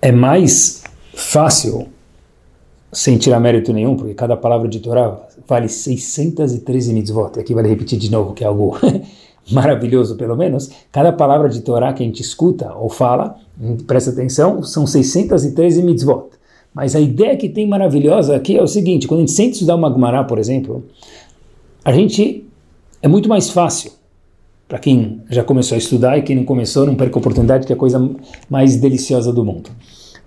[0.02, 1.88] É mais fácil
[2.92, 7.40] sem tirar mérito nenhum, porque cada palavra de Torá vale 613 mitzvot.
[7.40, 8.78] Aqui vale repetir de novo, que é algo
[9.52, 10.70] maravilhoso, pelo menos.
[10.92, 13.36] Cada palavra de Torá que a gente escuta ou fala,
[13.88, 16.30] presta atenção, são 613 mitzvot.
[16.74, 19.76] Mas a ideia que tem maravilhosa aqui é o seguinte: quando a gente sente estudar
[19.76, 20.86] uma Gemara, por exemplo,
[21.84, 22.46] a gente
[23.02, 23.92] é muito mais fácil
[24.68, 27.74] para quem já começou a estudar e quem não começou, não perca a oportunidade, que
[27.74, 28.12] é a coisa
[28.48, 29.72] mais deliciosa do mundo.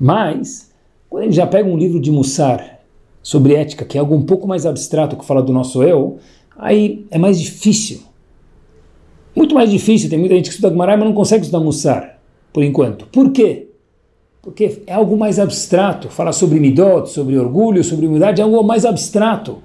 [0.01, 0.69] Mas
[1.09, 2.81] quando a gente já pega um livro de Mussar
[3.23, 6.19] sobre ética, que é algo um pouco mais abstrato que fala do nosso eu,
[6.57, 8.03] aí é mais difícil.
[9.35, 10.11] Muito mais difícil.
[10.11, 12.19] Tem muita gente que estuda Gemara, mas não consegue estudar Mussar,
[12.53, 13.07] por enquanto.
[13.07, 13.69] Por quê?
[14.43, 16.09] Porque é algo mais abstrato.
[16.09, 19.59] Fala sobre Midot, sobre orgulho, sobre humildade, é algo mais abstrato.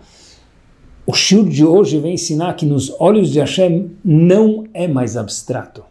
[1.06, 5.84] O Shur de hoje vem ensinar que nos olhos de Hashem não é mais abstrato.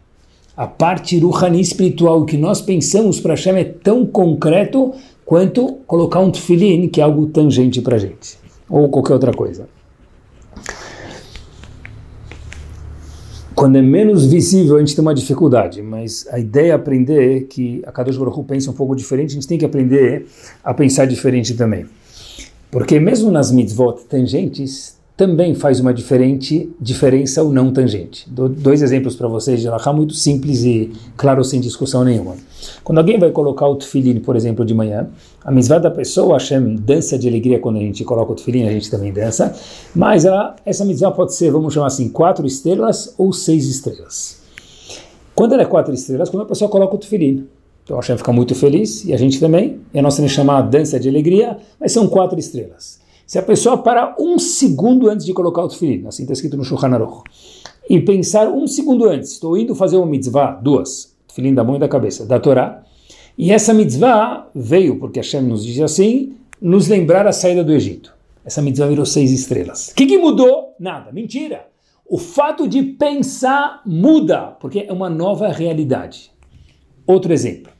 [0.55, 4.93] A parte Ruhani espiritual que nós pensamos para Hashem é tão concreto
[5.27, 9.67] quanto colocar um tefilin, que é algo tangente para a gente, ou qualquer outra coisa.
[13.53, 17.83] Quando é menos visível, a gente tem uma dificuldade, mas a ideia é aprender que
[17.85, 20.27] a Kadosh Baruch pensa um pouco diferente, a gente tem que aprender
[20.63, 21.85] a pensar diferente também.
[22.71, 28.29] Porque mesmo nas mitzvot tangentes, também faz uma diferente diferença ou não tangente.
[28.29, 32.35] Dois exemplos para vocês de Laha muito simples e claro, sem discussão nenhuma.
[32.83, 35.09] Quando alguém vai colocar o tefilim, por exemplo, de manhã,
[35.43, 38.71] a mitzvah da pessoa, Hashem dança de alegria quando a gente coloca o tefilim, a
[38.71, 39.55] gente também dança,
[39.95, 44.43] mas ela, essa mitzvah pode ser, vamos chamar assim, quatro estrelas ou seis estrelas.
[45.33, 47.47] Quando ela é quatro estrelas, quando a pessoa coloca o tefilim,
[47.83, 51.09] então Hashem fica muito feliz, e a gente também, e a nossa chamar dança de
[51.09, 52.99] alegria, mas são quatro estrelas.
[53.27, 56.63] Se a pessoa parar um segundo antes de colocar o tefilim, assim está escrito no
[56.63, 57.23] Shulchan Aruch,
[57.89, 61.79] e pensar um segundo antes, estou indo fazer uma mitzvah, duas, tefilim da mão e
[61.79, 62.85] da cabeça, da Torá,
[63.37, 68.15] e essa mitzvah veio, porque Hashem nos diz assim, nos lembrar a saída do Egito.
[68.45, 69.89] Essa mitzvah virou seis estrelas.
[69.89, 70.73] O que, que mudou?
[70.79, 71.67] Nada, mentira.
[72.05, 76.31] O fato de pensar muda, porque é uma nova realidade.
[77.05, 77.73] Outro exemplo.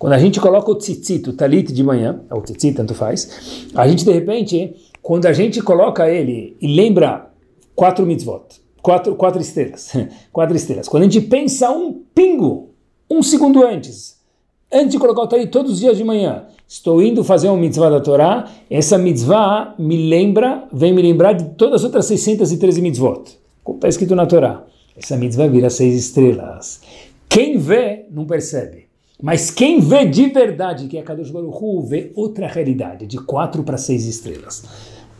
[0.00, 3.86] Quando a gente coloca o tzitzit, o talit de manhã, ou tzitzit, tanto faz, a
[3.86, 7.30] gente de repente, quando a gente coloca ele e lembra
[7.74, 8.44] quatro mitzvot,
[8.80, 9.92] quatro, quatro estrelas,
[10.32, 12.70] quatro estrelas, quando a gente pensa um pingo,
[13.10, 14.18] um segundo antes,
[14.72, 17.90] antes de colocar o talit todos os dias de manhã, estou indo fazer uma mitzvah
[17.90, 23.38] da Torá, essa mitzvah me lembra, vem me lembrar de todas as outras 613 mitzvot,
[23.62, 24.64] como está escrito na Torá.
[24.96, 26.80] Essa mitzvah vira seis estrelas.
[27.28, 28.89] Quem vê, não percebe.
[29.22, 33.62] Mas quem vê de verdade que é Kadosh Baruch Hu, vê outra realidade, de quatro
[33.62, 34.64] para seis estrelas.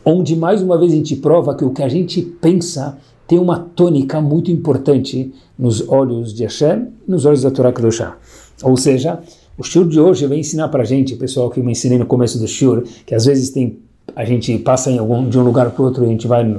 [0.05, 3.59] Onde mais uma vez a gente prova que o que a gente pensa tem uma
[3.59, 8.17] tônica muito importante nos olhos de Hashem nos olhos da Torá Kadoshá.
[8.63, 9.21] Ou seja,
[9.57, 12.07] o Shur de hoje vai ensinar para a gente, pessoal que eu me ensinei no
[12.07, 13.79] começo do Shur, que às vezes tem,
[14.17, 16.57] a gente passa em algum, de um lugar para outro, a gente vai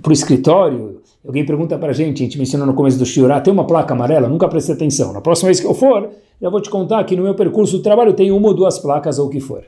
[0.00, 3.06] para o escritório, alguém pergunta para a gente, a gente me ensinou no começo do
[3.06, 4.28] Shur, ah, tem uma placa amarela?
[4.28, 5.12] Nunca prestei atenção.
[5.12, 7.82] Na próxima vez que eu for, já vou te contar que no meu percurso do
[7.82, 9.64] trabalho tem uma ou duas placas ou o que for.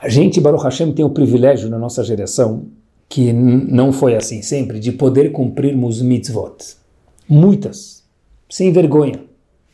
[0.00, 2.66] A gente, Baruch Hashem, tem o privilégio na nossa geração,
[3.08, 6.76] que não foi assim sempre, de poder cumprirmos mitzvot.
[7.28, 8.02] Muitas.
[8.50, 9.20] Sem vergonha.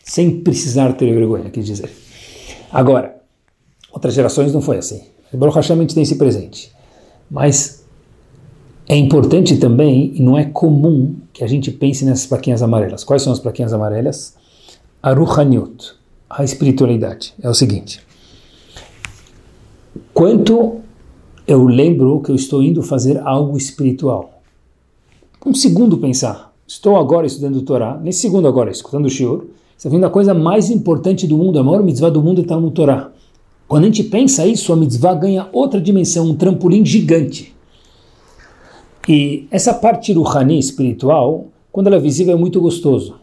[0.05, 1.91] Sem precisar ter vergonha, quer dizer.
[2.71, 3.17] Agora,
[3.93, 5.03] outras gerações não foi assim.
[5.33, 6.71] Baruch Hashem a gente tem esse presente.
[7.31, 7.80] Mas
[8.93, 13.05] é importante também, e não é comum, que a gente pense nessas plaquinhas amarelas.
[13.05, 14.35] Quais são as plaquinhas amarelas?
[15.03, 15.95] a Ruhaniut,
[16.29, 17.33] a espiritualidade.
[17.41, 18.01] É o seguinte:
[20.13, 20.81] quanto
[21.47, 24.43] eu lembro que eu estou indo fazer algo espiritual.
[25.45, 30.05] Um segundo pensar, estou agora estudando Torá, nesse segundo agora, escutando o Shiur, está vendo
[30.05, 33.11] a coisa mais importante do mundo, a maior mitzvah do mundo está no Torá.
[33.67, 37.55] Quando a gente pensa isso, a mitzvah ganha outra dimensão, um trampolim gigante.
[39.11, 43.17] E essa parte ruhani espiritual, quando ela é visível, é muito gostoso.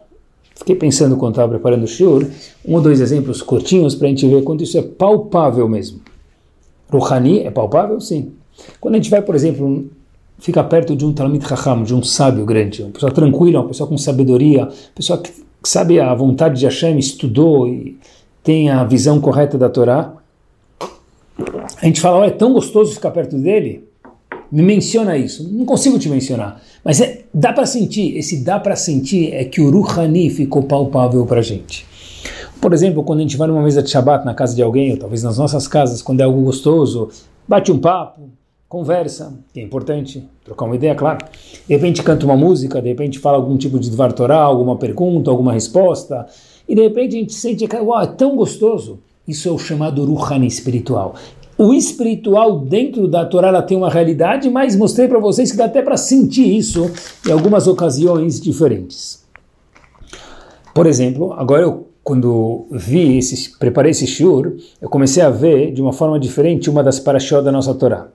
[0.53, 2.27] Fiquei pensando quando estava preparando o shiur,
[2.65, 6.01] um ou dois exemplos curtinhos para a gente ver quanto isso é palpável mesmo.
[6.91, 8.01] Rouhani é palpável?
[8.01, 8.33] Sim.
[8.81, 9.89] Quando a gente vai, por exemplo,
[10.39, 13.87] fica perto de um Talmud Raham, de um sábio grande, uma pessoa tranquila, uma pessoa
[13.87, 15.31] com sabedoria, uma pessoa que
[15.63, 17.97] sabe a vontade de Hashem, estudou e
[18.43, 20.13] tem a visão correta da Torá,
[21.81, 23.86] a gente fala, olha, é tão gostoso ficar perto dele,
[24.51, 25.47] me menciona isso.
[25.51, 26.61] Não consigo te mencionar.
[26.83, 28.17] Mas é, dá para sentir.
[28.17, 31.85] Esse dá para sentir é que o Ruhani ficou palpável para gente.
[32.61, 34.97] Por exemplo, quando a gente vai numa mesa de Shabbat na casa de alguém, ou
[34.97, 37.09] talvez nas nossas casas, quando é algo gostoso,
[37.47, 38.21] bate um papo,
[38.67, 41.19] conversa, que é importante, trocar uma ideia, claro.
[41.67, 45.29] De repente canta uma música, de repente fala algum tipo de Dvar Torah, alguma pergunta,
[45.29, 46.25] alguma resposta,
[46.67, 48.99] e de repente a gente sente uau, é tão gostoso.
[49.27, 51.15] Isso é o chamado Ruhani espiritual
[51.57, 55.65] o espiritual dentro da Torá ela tem uma realidade, mas mostrei para vocês que dá
[55.65, 56.89] até para sentir isso
[57.27, 59.25] em algumas ocasiões diferentes.
[60.73, 65.81] Por exemplo, agora eu quando vi esse, preparei esse shiur, eu comecei a ver de
[65.81, 68.07] uma forma diferente uma das parashot da nossa Torá.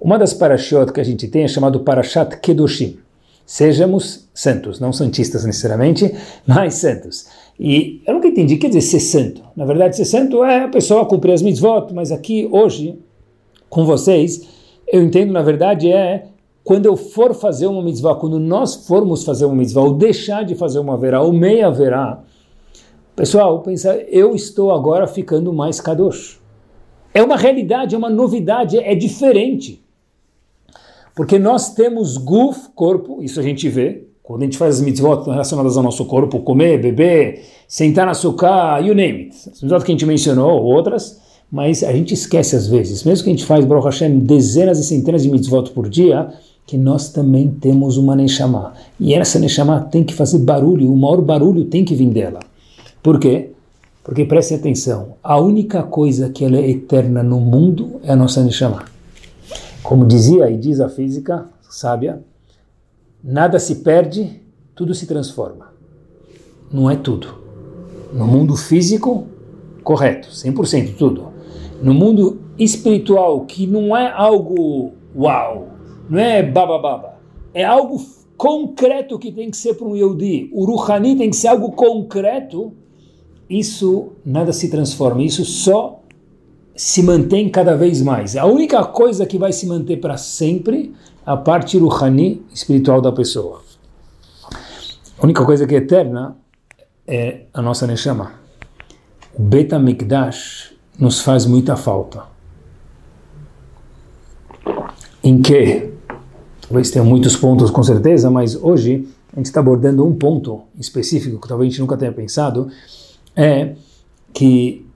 [0.00, 2.96] Uma das parashot que a gente tem é chamado Parashat Kedoshim.
[3.44, 6.10] Sejamos santos, não santistas necessariamente,
[6.46, 7.26] mas santos.
[7.58, 9.42] E eu nunca entendi, quer dizer ser santo.
[9.54, 12.98] Na verdade, ser santo é a pessoa cumprir as mitzvot, mas aqui, hoje,
[13.68, 14.48] com vocês,
[14.86, 16.26] eu entendo, na verdade, é
[16.64, 20.54] quando eu for fazer uma mitzvah, quando nós formos fazer uma mitzvah, ou deixar de
[20.54, 22.22] fazer uma verá, ou meia verá,
[23.14, 26.40] pessoal, pensa, eu estou agora ficando mais kadosh.
[27.12, 29.84] É uma realidade, é uma novidade, é diferente.
[31.14, 35.28] Porque nós temos guf, corpo, isso a gente vê, quando a gente faz as mitzvot
[35.30, 39.36] relacionadas ao nosso corpo, comer, beber, sentar na suká, you name it.
[39.52, 41.20] As mitzvot que a gente mencionou, outras,
[41.52, 44.84] mas a gente esquece às vezes, mesmo que a gente faz, Baruch Hashem, dezenas e
[44.84, 46.32] centenas de mitzvot por dia,
[46.66, 48.72] que nós também temos uma Neshama.
[48.98, 52.40] E essa Neshama tem que fazer barulho, o maior barulho tem que vir dela.
[53.02, 53.50] Por quê?
[54.02, 58.42] Porque preste atenção, a única coisa que ela é eterna no mundo é a nossa
[58.42, 58.84] Neshama.
[59.82, 62.22] Como dizia e diz a física sábia,
[63.24, 64.42] nada se perde,
[64.74, 65.72] tudo se transforma.
[66.70, 67.42] Não é tudo.
[68.12, 69.26] No mundo físico,
[69.82, 71.28] correto, 100% tudo.
[71.82, 75.68] No mundo espiritual, que não é algo uau,
[76.08, 77.14] não é baba baba,
[77.54, 78.04] é algo
[78.36, 80.50] concreto que tem que ser para um Yehudi.
[80.52, 82.72] O Ruhani tem que ser algo concreto.
[83.48, 86.00] Isso nada se transforma, isso só
[86.74, 88.36] se mantém cada vez mais.
[88.36, 90.92] A única coisa que vai se manter para sempre
[91.26, 93.62] a parte Ruhani espiritual da pessoa.
[95.18, 96.36] A única coisa que é eterna
[97.06, 98.32] é a nossa Neshama.
[99.34, 102.24] O Beta Mikdash nos faz muita falta.
[105.22, 105.92] Em que?
[106.60, 111.40] Talvez tenha muitos pontos com certeza, mas hoje a gente está abordando um ponto específico
[111.40, 112.68] que talvez a gente nunca tenha pensado,
[113.34, 113.74] é
[114.32, 114.86] que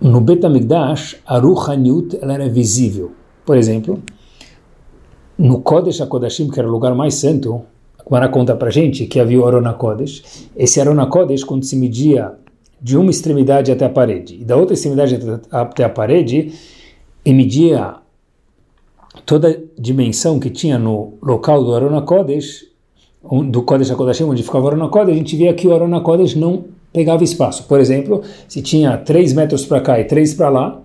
[0.00, 3.12] no Betamigdash a Ruhaniut ela era visível.
[3.44, 4.02] Por exemplo,
[5.38, 7.62] no Kodesh HaKodashim, que era o lugar mais santo,
[7.98, 10.48] a Kumara conta para gente que havia o Arona Kodesh.
[10.56, 12.32] Esse Arona Kodesh, quando se media
[12.80, 15.18] de uma extremidade até a parede e da outra extremidade
[15.50, 16.52] até a parede,
[17.24, 17.94] e media
[19.24, 22.66] toda a dimensão que tinha no local do Arona Kodesh,
[23.48, 26.34] do Kodesh HaKodashim, onde ficava o Arona Kodesh, a gente via que o Arona Kodesh
[26.34, 27.64] não pegava espaço.
[27.64, 30.81] Por exemplo, se tinha 3 metros para cá e 3 para lá,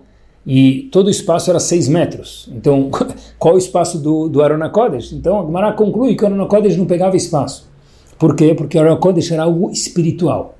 [0.50, 2.48] e todo o espaço era 6 metros.
[2.50, 2.90] Então,
[3.38, 5.12] qual o espaço do, do Arona Kodesh?
[5.12, 7.68] Então, a conclui que o Arona Kodesh não pegava espaço.
[8.18, 8.54] Por quê?
[8.54, 10.56] Porque o Arona Kodesh era algo espiritual.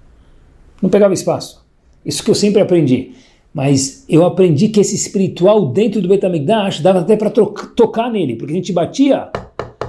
[0.82, 1.64] Não pegava espaço.
[2.04, 3.12] Isso que eu sempre aprendi.
[3.54, 8.52] Mas eu aprendi que esse espiritual dentro do Betamigdash dava até para tocar nele, porque
[8.52, 9.30] a gente batia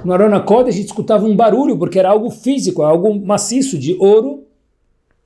[0.02, 4.44] no Arona Kodesh, gente escutava um barulho, porque era algo físico, algo maciço de ouro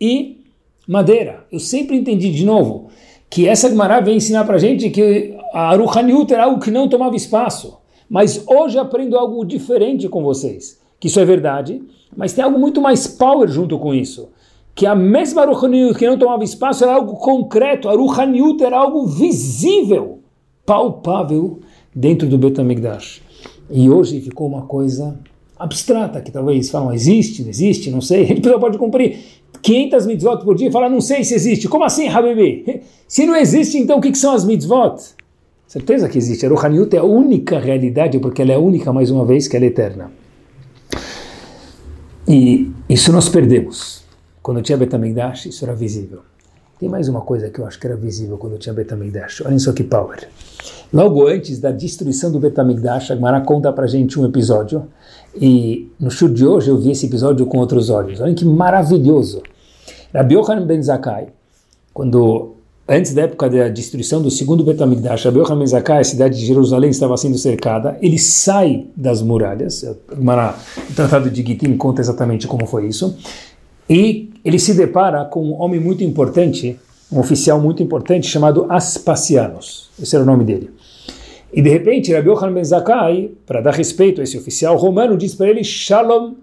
[0.00, 0.42] e
[0.88, 1.46] madeira.
[1.52, 2.88] Eu sempre entendi, de novo,
[3.34, 6.88] que essa Gemara vem ensinar para a gente que a Aruhaniut era algo que não
[6.88, 7.78] tomava espaço.
[8.08, 11.82] Mas hoje aprendo algo diferente com vocês, que isso é verdade,
[12.16, 14.28] mas tem algo muito mais power junto com isso.
[14.72, 19.04] Que a mesma Aruhaniut que não tomava espaço era algo concreto, a Aruhaniut era algo
[19.04, 20.20] visível,
[20.64, 21.58] palpável
[21.92, 23.20] dentro do Betamigdash.
[23.68, 25.18] E hoje ficou uma coisa
[25.58, 29.18] abstrata, que talvez falam, existe, não existe, não sei, a gente pode cumprir.
[29.64, 31.68] 500 mitzvot por dia e fala, não sei se existe.
[31.68, 32.82] Como assim, Habibi?
[33.08, 34.96] Se não existe, então o que, que são as mitzvot?
[35.66, 36.44] Certeza que existe.
[36.44, 39.64] A Ruhaniut é a única realidade, porque ela é única, mais uma vez, que ela
[39.64, 40.12] é eterna.
[42.28, 44.04] E isso nós perdemos.
[44.42, 46.20] Quando tinha Betamigdash, isso era visível.
[46.78, 49.40] Tem mais uma coisa que eu acho que era visível quando tinha Betamigdash.
[49.46, 50.28] Olhem só que power.
[50.92, 54.86] Logo antes da destruição do Betamigdash, a Gemara conta pra gente um episódio.
[55.34, 58.20] E no show de hoje eu vi esse episódio com outros olhos.
[58.20, 59.42] Olhem que maravilhoso.
[60.14, 61.26] Rabbi Yochanan ben Zakkai,
[61.92, 62.54] quando
[62.88, 66.46] antes da época da destruição do segundo Betamigdash, Rabbi Yochanan ben Zakkai, a cidade de
[66.46, 72.64] Jerusalém estava sendo cercada, ele sai das muralhas, o Tratado de Gitim conta exatamente como
[72.64, 73.16] foi isso,
[73.90, 76.78] e ele se depara com um homem muito importante,
[77.10, 80.70] um oficial muito importante chamado Aspasianos, esse era o nome dele.
[81.52, 85.34] E de repente, Rabbi Yochanan ben Zakkai, para dar respeito a esse oficial romano, diz
[85.34, 86.34] para ele, Shalom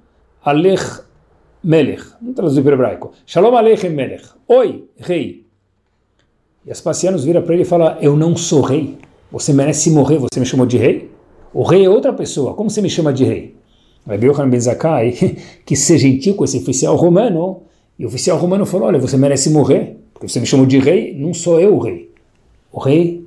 [0.43, 1.03] Alech
[1.63, 2.03] Melech.
[2.19, 3.11] Vamos traduzir para o hebraico.
[3.25, 4.29] Shalom Aleichem Melech.
[4.47, 5.45] Oi, rei.
[6.65, 8.97] E Aspasianos vira para ele e fala: Eu não sou rei.
[9.31, 10.17] Você merece morrer.
[10.17, 11.11] Você me chamou de rei?
[11.53, 12.55] O rei é outra pessoa.
[12.55, 13.55] Como você me chama de rei?
[14.07, 17.61] Rabbi Yochanan Ben Zakkai que ser gentil com esse oficial romano.
[17.99, 19.97] E o oficial romano falou: Olha, você merece morrer.
[20.13, 21.15] Porque você me chamou de rei.
[21.15, 22.11] Não sou eu o rei.
[22.71, 23.23] O rei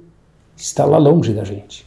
[0.57, 1.87] está lá longe da gente.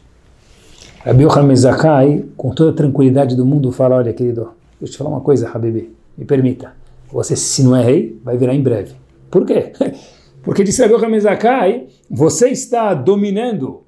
[1.04, 4.92] Rabbi Yochanan Ben Zakkai, com toda a tranquilidade do mundo, fala: Olha, querido, deixa eu
[4.92, 6.74] te falar uma coisa, Habibi me permita,
[7.10, 8.94] você se não é rei, vai virar em breve.
[9.30, 9.72] Por quê?
[10.42, 13.84] Porque disse Rabbi Hamizakai, você está dominando,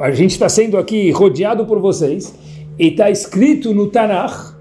[0.00, 2.34] a gente está sendo aqui rodeado por vocês,
[2.78, 4.54] e está escrito no Tanakh,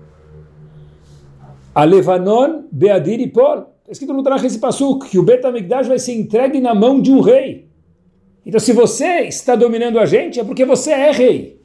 [1.76, 6.00] a Levanon Beadir e Pol, está escrito no Tanakh esse passuco, que o Betamigdash vai
[6.00, 7.68] ser entregue na mão de um rei.
[8.46, 11.62] Então se você está dominando a gente, é porque você é rei.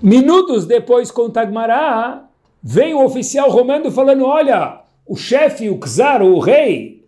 [0.00, 2.28] Minutos depois, com Tagmará,
[2.62, 7.04] vem o oficial romano falando: olha, o chefe, o czar, o rei,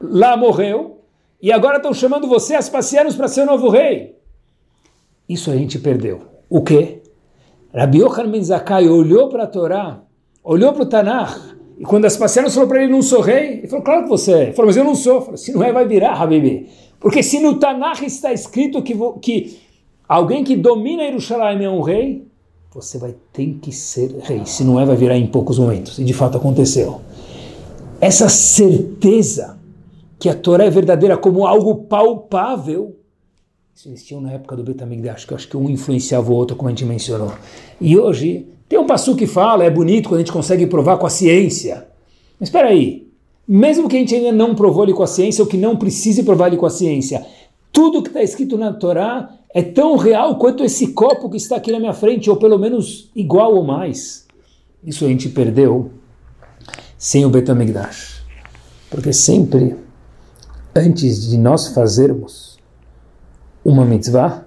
[0.00, 1.00] lá morreu,
[1.40, 4.16] e agora estão chamando você, Aspasianos, para ser o novo rei.
[5.28, 6.22] Isso a gente perdeu.
[6.48, 7.02] O quê?
[7.74, 10.02] Rabi Yochanan Ben Zakkai olhou para a Torá,
[10.42, 13.84] olhou para o Tanakh, e quando Aspasianos falou para ele, não sou rei, ele falou,
[13.84, 14.42] claro que você é.
[14.44, 15.20] Ele falou, mas eu não sou.
[15.22, 16.68] Falou, se não é, vai virar, Habibi.
[17.00, 19.58] Porque se no Tanakh está escrito que, que
[20.08, 22.26] alguém que domina Jerusalém é um rei,
[22.74, 25.96] você vai ter que ser rei, se não é, vai virar em poucos momentos.
[25.98, 27.00] E de fato aconteceu.
[28.00, 29.56] Essa certeza
[30.18, 32.96] que a Torá é verdadeira como algo palpável
[33.72, 36.68] Isso existia na época do Betamigdash, que eu acho que um influenciava o outro, como
[36.68, 37.32] a gente mencionou.
[37.80, 41.06] E hoje, tem um passo que fala, é bonito quando a gente consegue provar com
[41.06, 41.86] a ciência.
[42.40, 43.08] Mas espera aí,
[43.46, 46.24] mesmo que a gente ainda não provou ele com a ciência, ou que não precise
[46.24, 47.24] provar ele com a ciência,
[47.72, 51.70] tudo que está escrito na Torá é tão real quanto esse copo que está aqui
[51.70, 54.26] na minha frente, ou pelo menos igual ou mais.
[54.84, 55.92] Isso a gente perdeu
[56.98, 58.24] sem o Betamigdash.
[58.90, 59.76] Porque sempre,
[60.74, 62.58] antes de nós fazermos
[63.64, 64.44] uma mitzvah,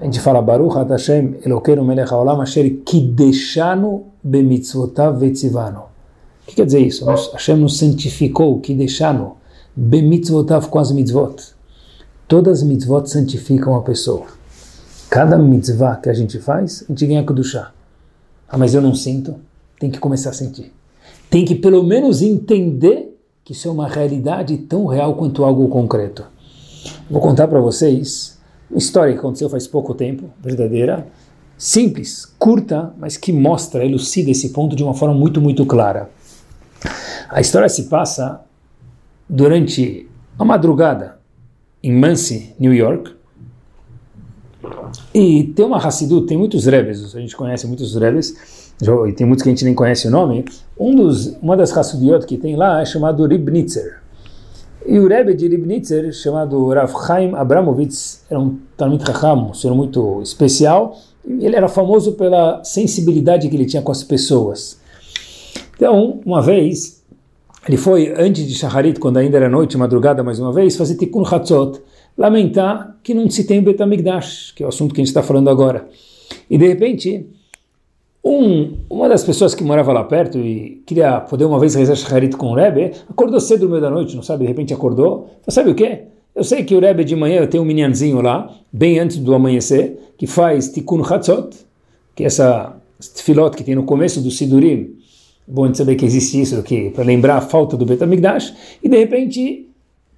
[0.00, 5.80] a gente fala Baruch Hashem Elokeinu Melech Haolam Asher Kideshanu Bemitzvotav Vetzivanu.
[5.80, 7.04] O que quer dizer isso?
[7.04, 9.36] Hashem nos santificou, Kideshanu
[9.76, 11.54] Bemitzvotav com as mitzvot.
[12.26, 14.24] Todas as mitzvot santificam a pessoa.
[15.08, 17.72] Cada mitzvah que a gente faz, a gente ganha Kudushá.
[18.48, 19.36] Ah, mas eu não sinto.
[19.78, 20.72] Tem que começar a sentir.
[21.30, 26.24] Tem que pelo menos entender que isso é uma realidade tão real quanto algo concreto.
[27.10, 28.38] Vou contar para vocês
[28.70, 31.06] uma história que aconteceu faz pouco tempo, verdadeira,
[31.56, 36.10] simples, curta, mas que mostra, elucida esse ponto de uma forma muito, muito clara.
[37.28, 38.40] A história se passa
[39.28, 41.18] durante a madrugada
[41.82, 43.15] em Muncie, New York.
[45.14, 48.34] E tem uma Hassidut, tem muitos Rebes, a gente conhece muitos Rebes,
[49.08, 50.44] e tem muitos que a gente nem conhece o nome.
[50.78, 54.00] Um dos, uma das Hassidiot que tem lá é chamado Ribnitzer.
[54.86, 59.74] E o Rebbe de Ribnitzer, chamado Rav Chaim Abramovitz, era um Talmud Chacham, um senhor
[59.74, 60.96] muito especial.
[61.26, 64.78] Ele era famoso pela sensibilidade que ele tinha com as pessoas.
[65.74, 67.02] Então, uma vez,
[67.66, 71.24] ele foi, antes de Shacharit, quando ainda era noite, madrugada mais uma vez, fazer Tikkun
[71.26, 71.80] Hatzot,
[72.16, 75.50] lamentar que não se tem Betamigdash, que é o assunto que a gente está falando
[75.50, 75.88] agora.
[76.48, 77.26] E de repente,
[78.24, 82.36] um, uma das pessoas que morava lá perto e queria poder uma vez rezar Shacharit
[82.36, 85.30] com o Rebbe, acordou cedo no meio da noite, não sabe, de repente acordou, falou,
[85.48, 86.02] sabe o quê?
[86.34, 89.98] Eu sei que o Rebbe de manhã tem um minyanzinho lá, bem antes do amanhecer,
[90.18, 91.50] que faz Tikkun Hatzot,
[92.14, 92.76] que é essa
[93.14, 94.96] tefilot que tem no começo do Sidurim,
[95.46, 98.96] bom de saber que existe isso aqui, para lembrar a falta do Betamigdash, e de
[98.96, 99.68] repente,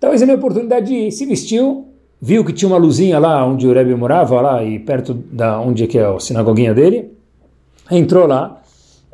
[0.01, 1.88] talvez a minha oportunidade de ir, se vestiu,
[2.20, 5.84] viu que tinha uma luzinha lá onde o Rebbe morava, lá e perto da onde
[5.84, 7.12] é que é a sinagoguinha dele,
[7.90, 8.60] entrou lá,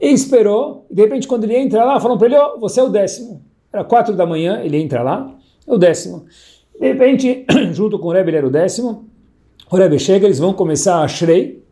[0.00, 2.82] e esperou, e de repente quando ele entra lá, falam para ele, oh, você é
[2.82, 3.42] o décimo,
[3.72, 5.34] era quatro da manhã, ele entra lá,
[5.66, 6.24] é o décimo,
[6.78, 9.09] de repente, junto com o Rebbe ele era o décimo,
[9.70, 11.62] o Rebbe chega, eles vão começar a Shrei,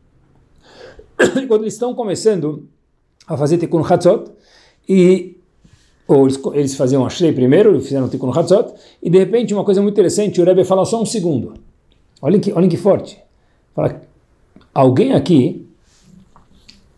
[1.49, 2.69] quando eles estão começando
[3.27, 4.31] a fazer Tikkun Hatzot,
[4.89, 5.37] e
[6.15, 9.95] ou eles, eles faziam Ashrei primeiro, fizeram Tikkun Hatzot, e de repente uma coisa muito
[9.95, 11.55] interessante, o Rebbe fala só um segundo.
[12.21, 13.19] Olhem que, olhem que forte.
[13.75, 14.01] Fala,
[14.73, 15.67] alguém aqui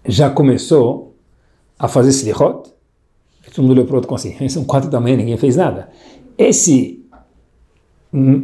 [0.07, 1.15] já começou
[1.79, 2.73] a fazer Slichot?
[3.55, 5.89] Todo mundo olhou para o outro com assim, são quatro da manhã, ninguém fez nada.
[6.37, 7.04] Esse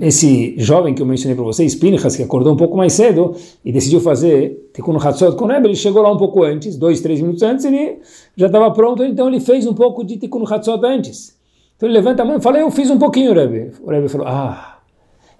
[0.00, 3.70] esse jovem que eu mencionei para vocês, Pinchas, que acordou um pouco mais cedo e
[3.70, 7.42] decidiu fazer Tikkun Hatzot com Rebbe, ele chegou lá um pouco antes, dois, três minutos
[7.42, 7.98] antes, ele
[8.36, 11.38] já estava pronto, então ele fez um pouco de Tikkun Hatzot antes.
[11.76, 13.70] Então ele levanta a mão e fala, eu fiz um pouquinho, Rebbe.
[13.82, 14.80] O Rebbe falou, ah,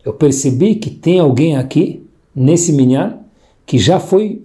[0.04, 3.18] eu percebi que tem alguém aqui, nesse minyan,
[3.66, 4.44] que já foi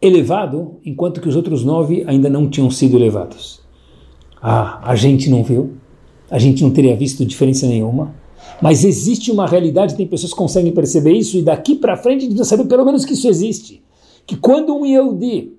[0.00, 3.60] elevado, enquanto que os outros nove ainda não tinham sido elevados.
[4.40, 5.72] Ah, a gente não viu,
[6.30, 8.23] a gente não teria visto diferença nenhuma.
[8.60, 12.20] Mas existe uma realidade, tem pessoas que conseguem perceber isso, e daqui para frente a
[12.22, 13.82] gente precisa saber pelo menos que isso existe.
[14.26, 15.52] Que quando um Yehudi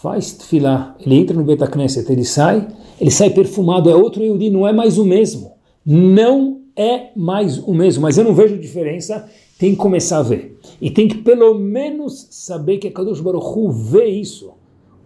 [0.00, 2.66] faz tefilá, ele entra no Betacneset, ele sai,
[3.00, 5.52] ele sai perfumado, é outro Yehudi, não é mais o mesmo.
[5.84, 9.28] Não é mais o mesmo, mas eu não vejo diferença,
[9.58, 10.58] tem que começar a ver.
[10.80, 14.50] E tem que pelo menos saber que a Kadosh Baruch Hu vê isso.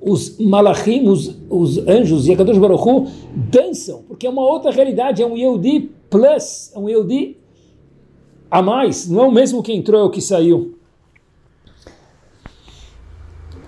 [0.01, 4.71] Os malachim, os, os anjos e a Kadosh Baruch Hu dançam, porque é uma outra
[4.71, 7.39] realidade, é um Yehudi plus, é um Yehudi
[8.51, 10.79] a mais, não é o mesmo que entrou, é o que saiu.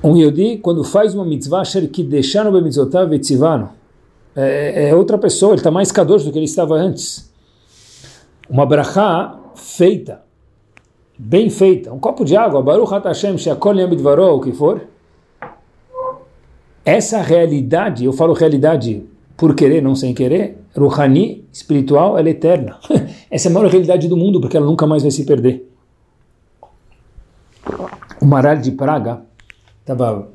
[0.02, 3.70] Um Yehudi, quando faz uma mitzvah, que deixar no bemitzvotav etzivano,
[4.36, 7.32] é, é outra pessoa, ele está mais kadosh do que ele estava antes.
[8.48, 10.22] Uma brachá feita,
[11.18, 14.86] bem feita, um copo de água, Baruch HaTashem, Sheakol Yamidvaro, o que for.
[16.84, 19.04] Essa realidade, eu falo realidade
[19.36, 22.78] por querer, não sem querer, Ruhani, espiritual, ela é eterna.
[23.30, 25.70] Essa é a maior realidade do mundo, porque ela nunca mais vai se perder.
[28.20, 29.20] O Maral de Praga
[29.80, 30.28] estava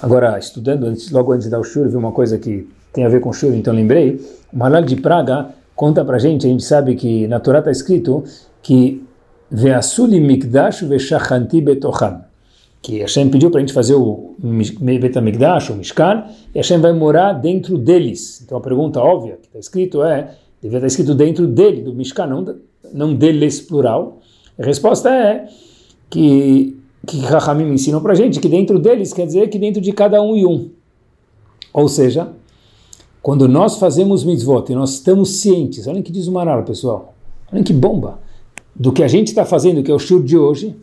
[0.00, 3.08] agora estudando, antes, logo antes de dar o shur, vi uma coisa que tem a
[3.08, 4.20] ver com o shur, então lembrei.
[4.52, 8.24] O Maral de Praga conta pra gente, a gente sabe que na Torá está escrito
[8.62, 9.04] que
[9.50, 12.29] Ve'asuli mikdash ve'shachanti betocham
[12.82, 16.24] que Hashem pediu para a gente fazer o Betamigdash, o Mishkan,
[16.54, 18.40] e Hashem vai morar dentro deles.
[18.42, 22.26] Então a pergunta óbvia que está escrito é, devia estar escrito dentro dele, do Mishkan,
[22.26, 22.56] não,
[22.92, 24.18] não deles plural.
[24.58, 25.46] A resposta é
[26.08, 26.76] que
[27.06, 30.36] que Rahamim ensinam para gente que dentro deles quer dizer que dentro de cada um
[30.36, 30.70] e um.
[31.72, 32.28] Ou seja,
[33.22, 37.14] quando nós fazemos mitzvot e nós estamos cientes, olhem que diz o Maral, pessoal,
[37.52, 38.18] olhem que bomba,
[38.74, 40.76] do que a gente está fazendo, que é o shur de hoje,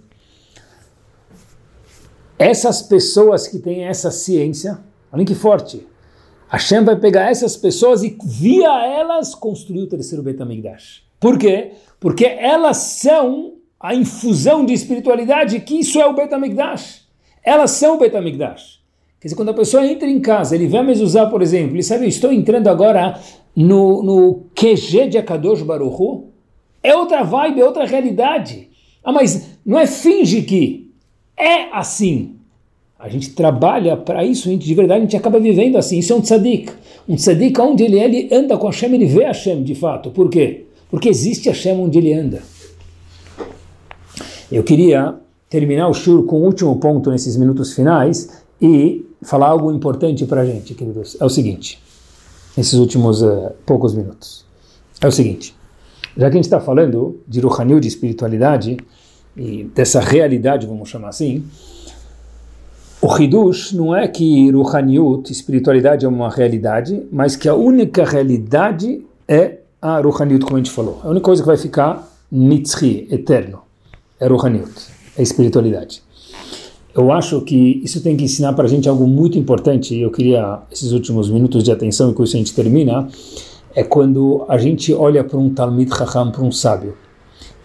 [2.38, 4.80] essas pessoas que têm essa ciência,
[5.12, 5.86] olhem que forte,
[6.50, 11.04] Hashem vai pegar essas pessoas e via elas construir o terceiro Betamigdash.
[11.20, 11.72] Por quê?
[12.00, 17.06] Porque elas são a infusão de espiritualidade que isso é o Betamigdash.
[17.44, 18.78] Elas são o Betamigdash.
[19.20, 22.08] Quer dizer, quando a pessoa entra em casa, ele vai usar, por exemplo, ele sabe,
[22.08, 23.20] estou entrando agora
[23.56, 26.26] no, no QG de Akadosh Baruchu,
[26.84, 28.70] é outra vibe, é outra realidade.
[29.04, 30.87] Ah, mas não é finge que,
[31.38, 32.36] é assim.
[33.00, 36.00] A gente trabalha para isso, a gente, de verdade a gente acaba vivendo assim.
[36.00, 36.72] Isso é um tzadik.
[37.08, 40.10] Um tzadik onde ele, ele anda com Hashem, ele vê Hashem de fato.
[40.10, 40.66] Por quê?
[40.90, 42.42] Porque existe Hashem onde ele anda.
[44.52, 45.16] Eu queria
[45.50, 50.42] terminar o shur com o último ponto nesses minutos finais e falar algo importante para
[50.42, 51.18] a gente, queridos.
[51.20, 51.80] É o seguinte,
[52.56, 54.46] nesses últimos uh, poucos minutos.
[55.02, 55.54] É o seguinte,
[56.18, 58.78] já que a gente está falando de Ruhanil, de espiritualidade,
[59.38, 61.44] e dessa realidade, vamos chamar assim,
[63.00, 69.06] o Hidush não é que Ruhaniut, espiritualidade, é uma realidade, mas que a única realidade
[69.28, 71.00] é a Ruhaniut, como a gente falou.
[71.04, 73.60] A única coisa que vai ficar Nitzri, eterno
[74.20, 74.74] é Ruhaniut,
[75.16, 76.02] é espiritualidade.
[76.96, 80.10] Eu acho que isso tem que ensinar para a gente algo muito importante, e eu
[80.10, 83.08] queria, esses últimos minutos de atenção, e com isso a gente termina,
[83.76, 86.98] é quando a gente olha para um Talmid Chacham, para um sábio,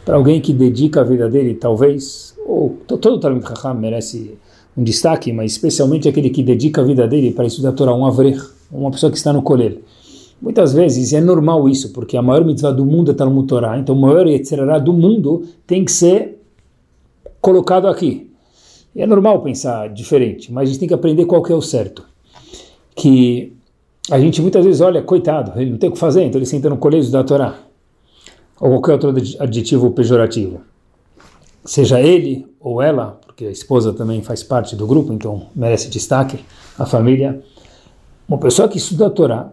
[0.04, 4.36] para alguém que dedica a vida dele, talvez, ou todo Talmid Chacham merece
[4.76, 8.06] um destaque, mas especialmente aquele que dedica a vida dele para estudar a Torá, um
[8.06, 8.40] avrech,
[8.70, 9.80] uma pessoa que está no colher.
[10.40, 13.94] Muitas vezes é normal isso, porque a maior mitzvah do mundo é Talmud Torá, então
[13.94, 16.40] o maior Yetzirará do mundo tem que ser
[17.40, 18.30] colocado aqui.
[18.94, 22.04] É normal pensar diferente, mas a gente tem que aprender qual que é o certo.
[22.94, 23.52] Que
[24.10, 26.68] a gente muitas vezes olha, coitado, ele não tem o que fazer, então ele senta
[26.68, 27.58] no colégio da Torá.
[28.62, 30.60] Ou qualquer outro adjetivo pejorativo.
[31.64, 36.38] Seja ele ou ela, porque a esposa também faz parte do grupo, então merece destaque,
[36.78, 37.42] a família.
[38.28, 39.50] Uma pessoa que estuda a Torá,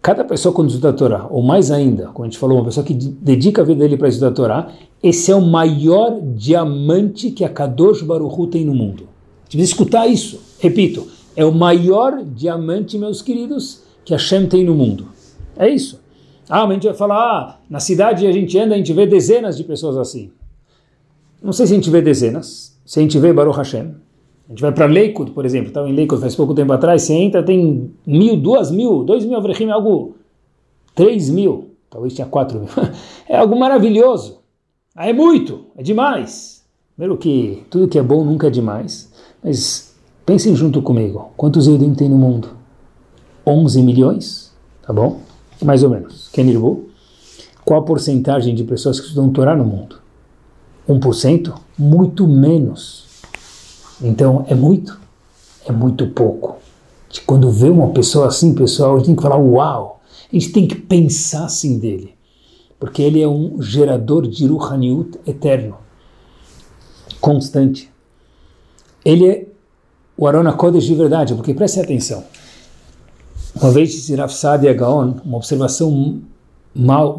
[0.00, 2.86] cada pessoa quando estuda a Torá, ou mais ainda, como a gente falou, uma pessoa
[2.86, 4.72] que dedica a vida dele para estudar a Torá,
[5.02, 9.08] esse é o maior diamante que a Kadosh Baruchu tem no mundo.
[9.52, 10.40] A escutar isso.
[10.60, 15.08] Repito, é o maior diamante, meus queridos, que a Shem tem no mundo.
[15.56, 15.98] É isso.
[16.48, 19.06] Ah, mas a gente vai falar, ah, na cidade a gente anda, a gente vê
[19.06, 20.30] dezenas de pessoas assim.
[21.42, 23.94] Não sei se a gente vê dezenas, se a gente vê Baruch Hashem.
[24.46, 27.12] A gente vai para Lakewood, por exemplo, estava em Lakewood faz pouco tempo atrás, você
[27.12, 30.16] entra, tem mil, duas mil, dois mil Avrechim, algo,
[30.94, 32.68] três mil, talvez tinha quatro mil.
[33.28, 34.40] É algo maravilhoso.
[34.96, 36.64] Ah, é muito, é demais.
[36.96, 39.12] Primeiro que tudo que é bom nunca é demais,
[39.44, 39.94] mas
[40.24, 42.48] pensem junto comigo, quantos Eudim tem no mundo?
[43.46, 45.20] 11 milhões, tá bom?
[45.62, 46.28] Mais ou menos.
[46.32, 46.88] Kenirbu,
[47.64, 49.96] qual a porcentagem de pessoas que estudam Torá no mundo?
[50.88, 51.54] 1%?
[51.78, 53.06] Muito menos.
[54.00, 54.98] Então, é muito?
[55.66, 56.56] É muito pouco.
[57.26, 60.00] Quando vê uma pessoa assim, pessoal, a gente tem que falar, uau!
[60.30, 62.18] A gente tem que pensar assim dele
[62.78, 65.76] porque ele é um gerador de Ruhaniut eterno,
[67.20, 67.90] constante.
[69.04, 69.46] Ele é
[70.16, 72.24] o Arona Kodesh de verdade, porque preste atenção.
[73.54, 76.20] Uma vez disse Rav Sadia Gaon, uma observação
[76.74, 77.18] mal,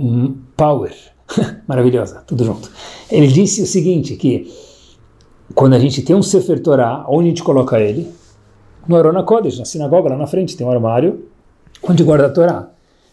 [0.56, 0.94] power,
[1.68, 2.72] maravilhosa, tudo junto.
[3.12, 4.52] Ele disse o seguinte, que
[5.54, 8.10] quando a gente tem um Sefer Torah, onde a gente coloca ele?
[8.88, 11.26] No Arona Kodesh, na sinagoga, lá na frente, tem um armário
[11.84, 12.70] onde guarda a Torá.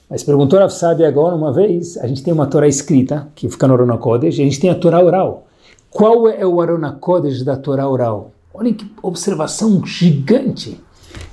[0.08, 3.66] Mas perguntou a Sabe agora uma vez, a gente tem uma Torá escrita, que fica
[3.66, 5.46] no Arona Kodesh, e a gente tem a Torá oral.
[5.90, 8.30] Qual é o Arona Kodesh da Torá oral?
[8.54, 10.80] Olha que observação gigante.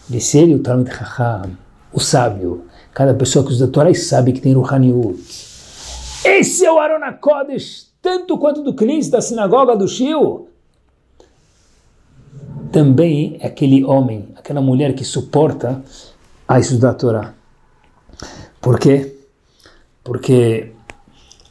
[0.09, 1.51] Disse ele, o Talmud Chacham,
[1.93, 2.65] o sábio.
[2.93, 5.17] Cada pessoa que usa a Torá sabe que tem Ruhaniut.
[6.25, 10.47] Esse é o Arona Kodesh, tanto quanto do Cris, da sinagoga do Shio.
[12.71, 15.83] Também é aquele homem, aquela mulher que suporta
[16.47, 17.33] a estudar a Torá.
[18.61, 19.15] Por quê?
[20.03, 20.71] Porque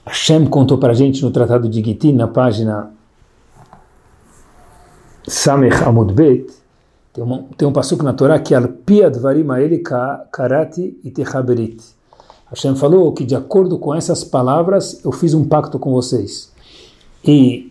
[0.04, 2.90] Hashem contou para a gente no Tratado de Gitin, na página
[5.26, 6.61] Samech Amud Bet,
[7.12, 9.82] tem, uma, tem um passuco na Torá que Alpia Dvarim Aeli
[10.30, 11.82] Karati e Techaberit.
[12.48, 16.52] Hashem falou que de acordo com essas palavras eu fiz um pacto com vocês.
[17.24, 17.70] E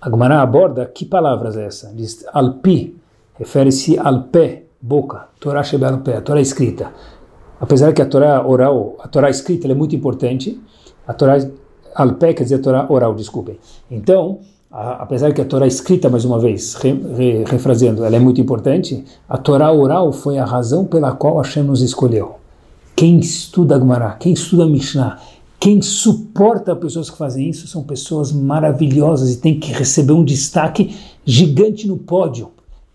[0.00, 1.92] Agmará aborda que palavras é essa?
[1.94, 2.96] Diz Alpi,
[3.38, 6.90] refere-se al pé, boca, Torá Shebel pé, a Torá escrita
[7.60, 10.58] apesar que a Torá oral, a Torá escrita é muito importante,
[11.06, 11.36] a Torá
[11.94, 13.58] Alpé quer dizer Torá oral, desculpem.
[13.90, 17.44] Então, apesar que a Torá escrita, mais uma vez, re, re,
[17.98, 22.36] ela é muito importante, a Torá oral foi a razão pela qual Hashem nos escolheu.
[22.94, 25.18] Quem estuda Gemara, quem estuda Mishnah,
[25.58, 30.94] quem suporta pessoas que fazem isso são pessoas maravilhosas e tem que receber um destaque
[31.24, 32.50] gigante no pódio.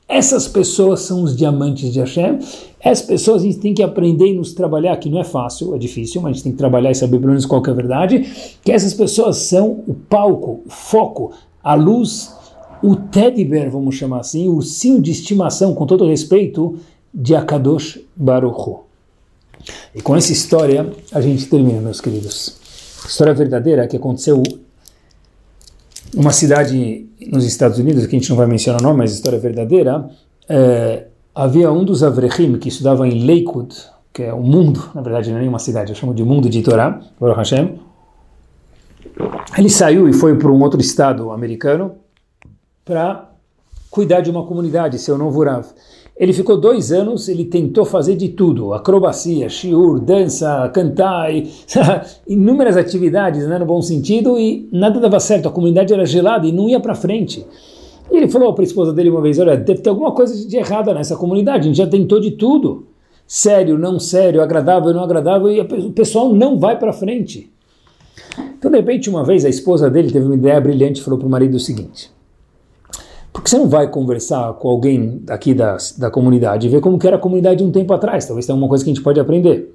[0.08, 2.40] Essas pessoas são os diamantes de Hashem.
[2.80, 5.78] Essas pessoas a gente tem que aprender e nos trabalhar, que não é fácil, é
[5.78, 8.58] difícil, mas a gente tem que trabalhar e saber pelo menos qual é a verdade,
[8.64, 11.34] que essas pessoas são o palco, o foco,
[11.66, 12.32] a luz,
[12.84, 16.78] o teddy bear, vamos chamar assim, o ursinho de estimação, com todo respeito,
[17.12, 18.82] de Akadosh Baruch
[19.96, 22.56] E com essa história a gente termina, meus queridos.
[23.08, 24.44] História verdadeira que aconteceu
[26.16, 29.40] uma cidade nos Estados Unidos, que a gente não vai mencionar o nome, mas história
[29.40, 30.08] verdadeira,
[30.48, 33.76] é, havia um dos Avrechim que estudava em Lakewood,
[34.14, 36.62] que é o mundo, na verdade não é nenhuma cidade, eu chamo de mundo de
[36.62, 37.80] Torá, Baruch Hashem.
[39.58, 41.94] Ele saiu e foi para um outro estado americano
[42.84, 43.30] para
[43.90, 45.66] cuidar de uma comunidade, seu novo Rav.
[46.18, 51.50] Ele ficou dois anos, ele tentou fazer de tudo, acrobacia, shiur, dança, cantar, e,
[52.28, 56.54] inúmeras atividades, né, no bom sentido, e nada dava certo, a comunidade era gelada e
[56.54, 57.46] não ia para frente.
[58.10, 60.56] E ele falou para a esposa dele uma vez, olha, deve ter alguma coisa de
[60.56, 62.88] errada nessa comunidade, a gente já tentou de tudo,
[63.28, 67.52] sério, não sério, agradável, não agradável, e o pessoal não vai para frente.
[68.66, 71.28] Então, de repente, uma vez a esposa dele teve uma ideia brilhante e falou para
[71.28, 72.10] o marido o seguinte,
[73.32, 77.06] porque você não vai conversar com alguém aqui da, da comunidade e ver como que
[77.06, 78.26] era a comunidade um tempo atrás?
[78.26, 79.72] Talvez tenha uma coisa que a gente pode aprender.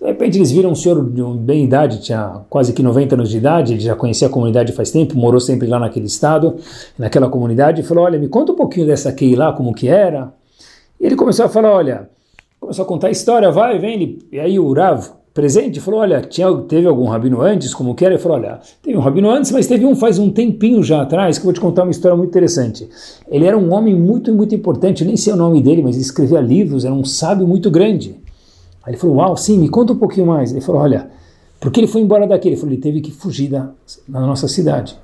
[0.00, 3.36] De repente eles viram um senhor de bem idade, tinha quase que 90 anos de
[3.36, 6.56] idade, ele já conhecia a comunidade faz tempo, morou sempre lá naquele estado,
[6.98, 10.32] naquela comunidade, e falou, olha, me conta um pouquinho dessa Kei lá, como que era.
[10.98, 12.08] E ele começou a falar, olha,
[12.58, 16.50] começou a contar a história, vai, vem, e aí o Rav, presente, falou, olha, tinha,
[16.68, 18.14] teve algum rabino antes, como que era?
[18.14, 21.36] Ele falou, olha, teve um rabino antes, mas teve um faz um tempinho já atrás,
[21.36, 22.88] que eu vou te contar uma história muito interessante.
[23.28, 26.40] Ele era um homem muito, muito importante, nem sei o nome dele, mas ele escrevia
[26.40, 28.16] livros, era um sábio muito grande.
[28.84, 30.52] Aí ele falou, uau, sim, me conta um pouquinho mais.
[30.52, 31.10] Ele falou, olha,
[31.58, 32.48] porque ele foi embora daqui?
[32.48, 33.70] Ele falou, ele teve que fugir da,
[34.06, 34.96] da nossa cidade.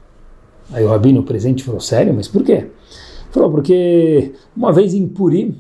[0.72, 2.52] Aí o rabino presente falou, sério, mas por quê?
[2.52, 2.70] Ele
[3.32, 5.56] falou, porque uma vez em Purim,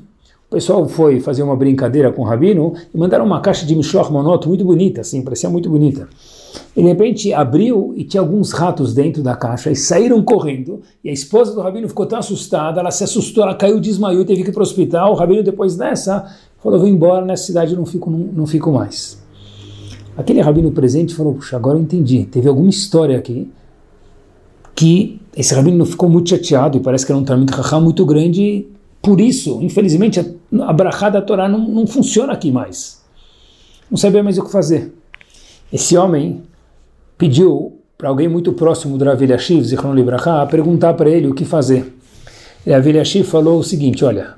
[0.50, 4.10] o pessoal foi fazer uma brincadeira com o Rabino e mandaram uma caixa de Mishloch
[4.10, 6.08] Monot muito bonita, assim, parecia muito bonita.
[6.76, 10.80] E de repente abriu e tinha alguns ratos dentro da caixa e saíram correndo.
[11.04, 14.42] E a esposa do Rabino ficou tão assustada, ela se assustou, ela caiu, desmaiou, teve
[14.42, 15.12] que ir para o hospital.
[15.12, 16.26] O Rabino, depois dessa,
[16.58, 19.22] falou: Vou embora, nessa cidade não fico, não, não fico mais.
[20.16, 22.24] Aquele Rabino presente falou: Puxa, agora eu entendi.
[22.24, 23.48] Teve alguma história aqui
[24.74, 28.66] que esse Rabino ficou muito chateado e parece que era um Talmud muito grande
[29.02, 30.20] por isso, infelizmente,
[30.60, 33.00] a brachá da Torá não, não funciona aqui mais.
[33.90, 34.92] Não sabia mais o que fazer.
[35.72, 36.42] Esse homem
[37.16, 41.44] pediu para alguém muito próximo do Rav Eliashiv, Zichron Libraha, perguntar para ele o que
[41.44, 41.94] fazer.
[42.66, 44.34] E Rav Eliashiv falou o seguinte, olha,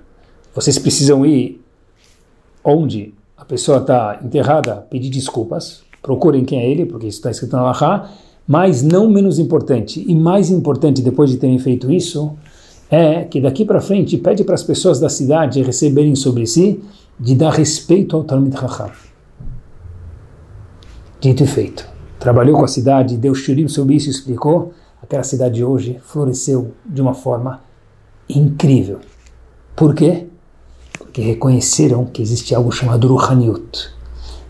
[0.55, 1.61] vocês precisam ir
[2.65, 7.57] onde a pessoa está enterrada, pedir desculpas, procurem quem é ele, porque isso está escrito
[7.57, 8.11] na Lahá,
[8.47, 12.37] mas não menos importante, e mais importante depois de terem feito isso,
[12.93, 16.85] é que daqui para frente pede para as pessoas da cidade receberem sobre si
[17.19, 18.91] de dar respeito ao Talmud Chacham.
[21.19, 21.89] Dito e feito.
[22.19, 24.75] Trabalhou com a cidade, deu shirim sobre isso e explicou.
[25.03, 27.63] Aquela cidade hoje floresceu de uma forma
[28.29, 29.01] incrível.
[29.75, 30.27] Por quê?
[30.99, 33.89] Porque reconheceram que existe algo chamado Ruhaniut.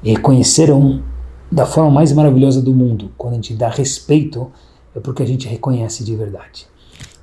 [0.03, 1.01] Reconheceram
[1.51, 3.13] da forma mais maravilhosa do mundo.
[3.17, 4.51] Quando a gente dá respeito,
[4.97, 6.72] é porque a gente reconhece de verdade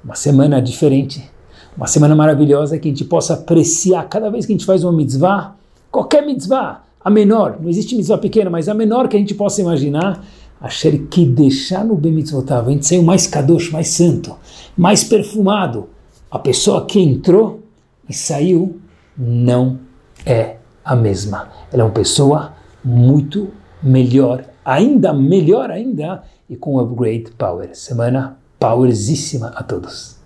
[0.03, 1.29] uma semana diferente,
[1.75, 4.93] uma semana maravilhosa que a gente possa apreciar cada vez que a gente faz uma
[4.93, 5.55] mitzvah,
[5.91, 9.61] qualquer mitzvah, a menor, não existe mitzvah pequena, mas a menor que a gente possa
[9.61, 10.23] imaginar,
[10.61, 14.35] Asher que deixar no bem mitzvotav, a gente saiu mais kadosh, mais santo,
[14.75, 15.87] mais perfumado.
[16.29, 17.61] A pessoa que entrou
[18.09, 18.77] e saiu
[19.17, 19.79] não
[20.25, 21.47] é a mesma.
[21.71, 23.49] Ela é uma pessoa muito
[23.81, 27.69] melhor, ainda melhor ainda, e com upgrade power.
[27.73, 30.18] Semana powerzíssima a todos.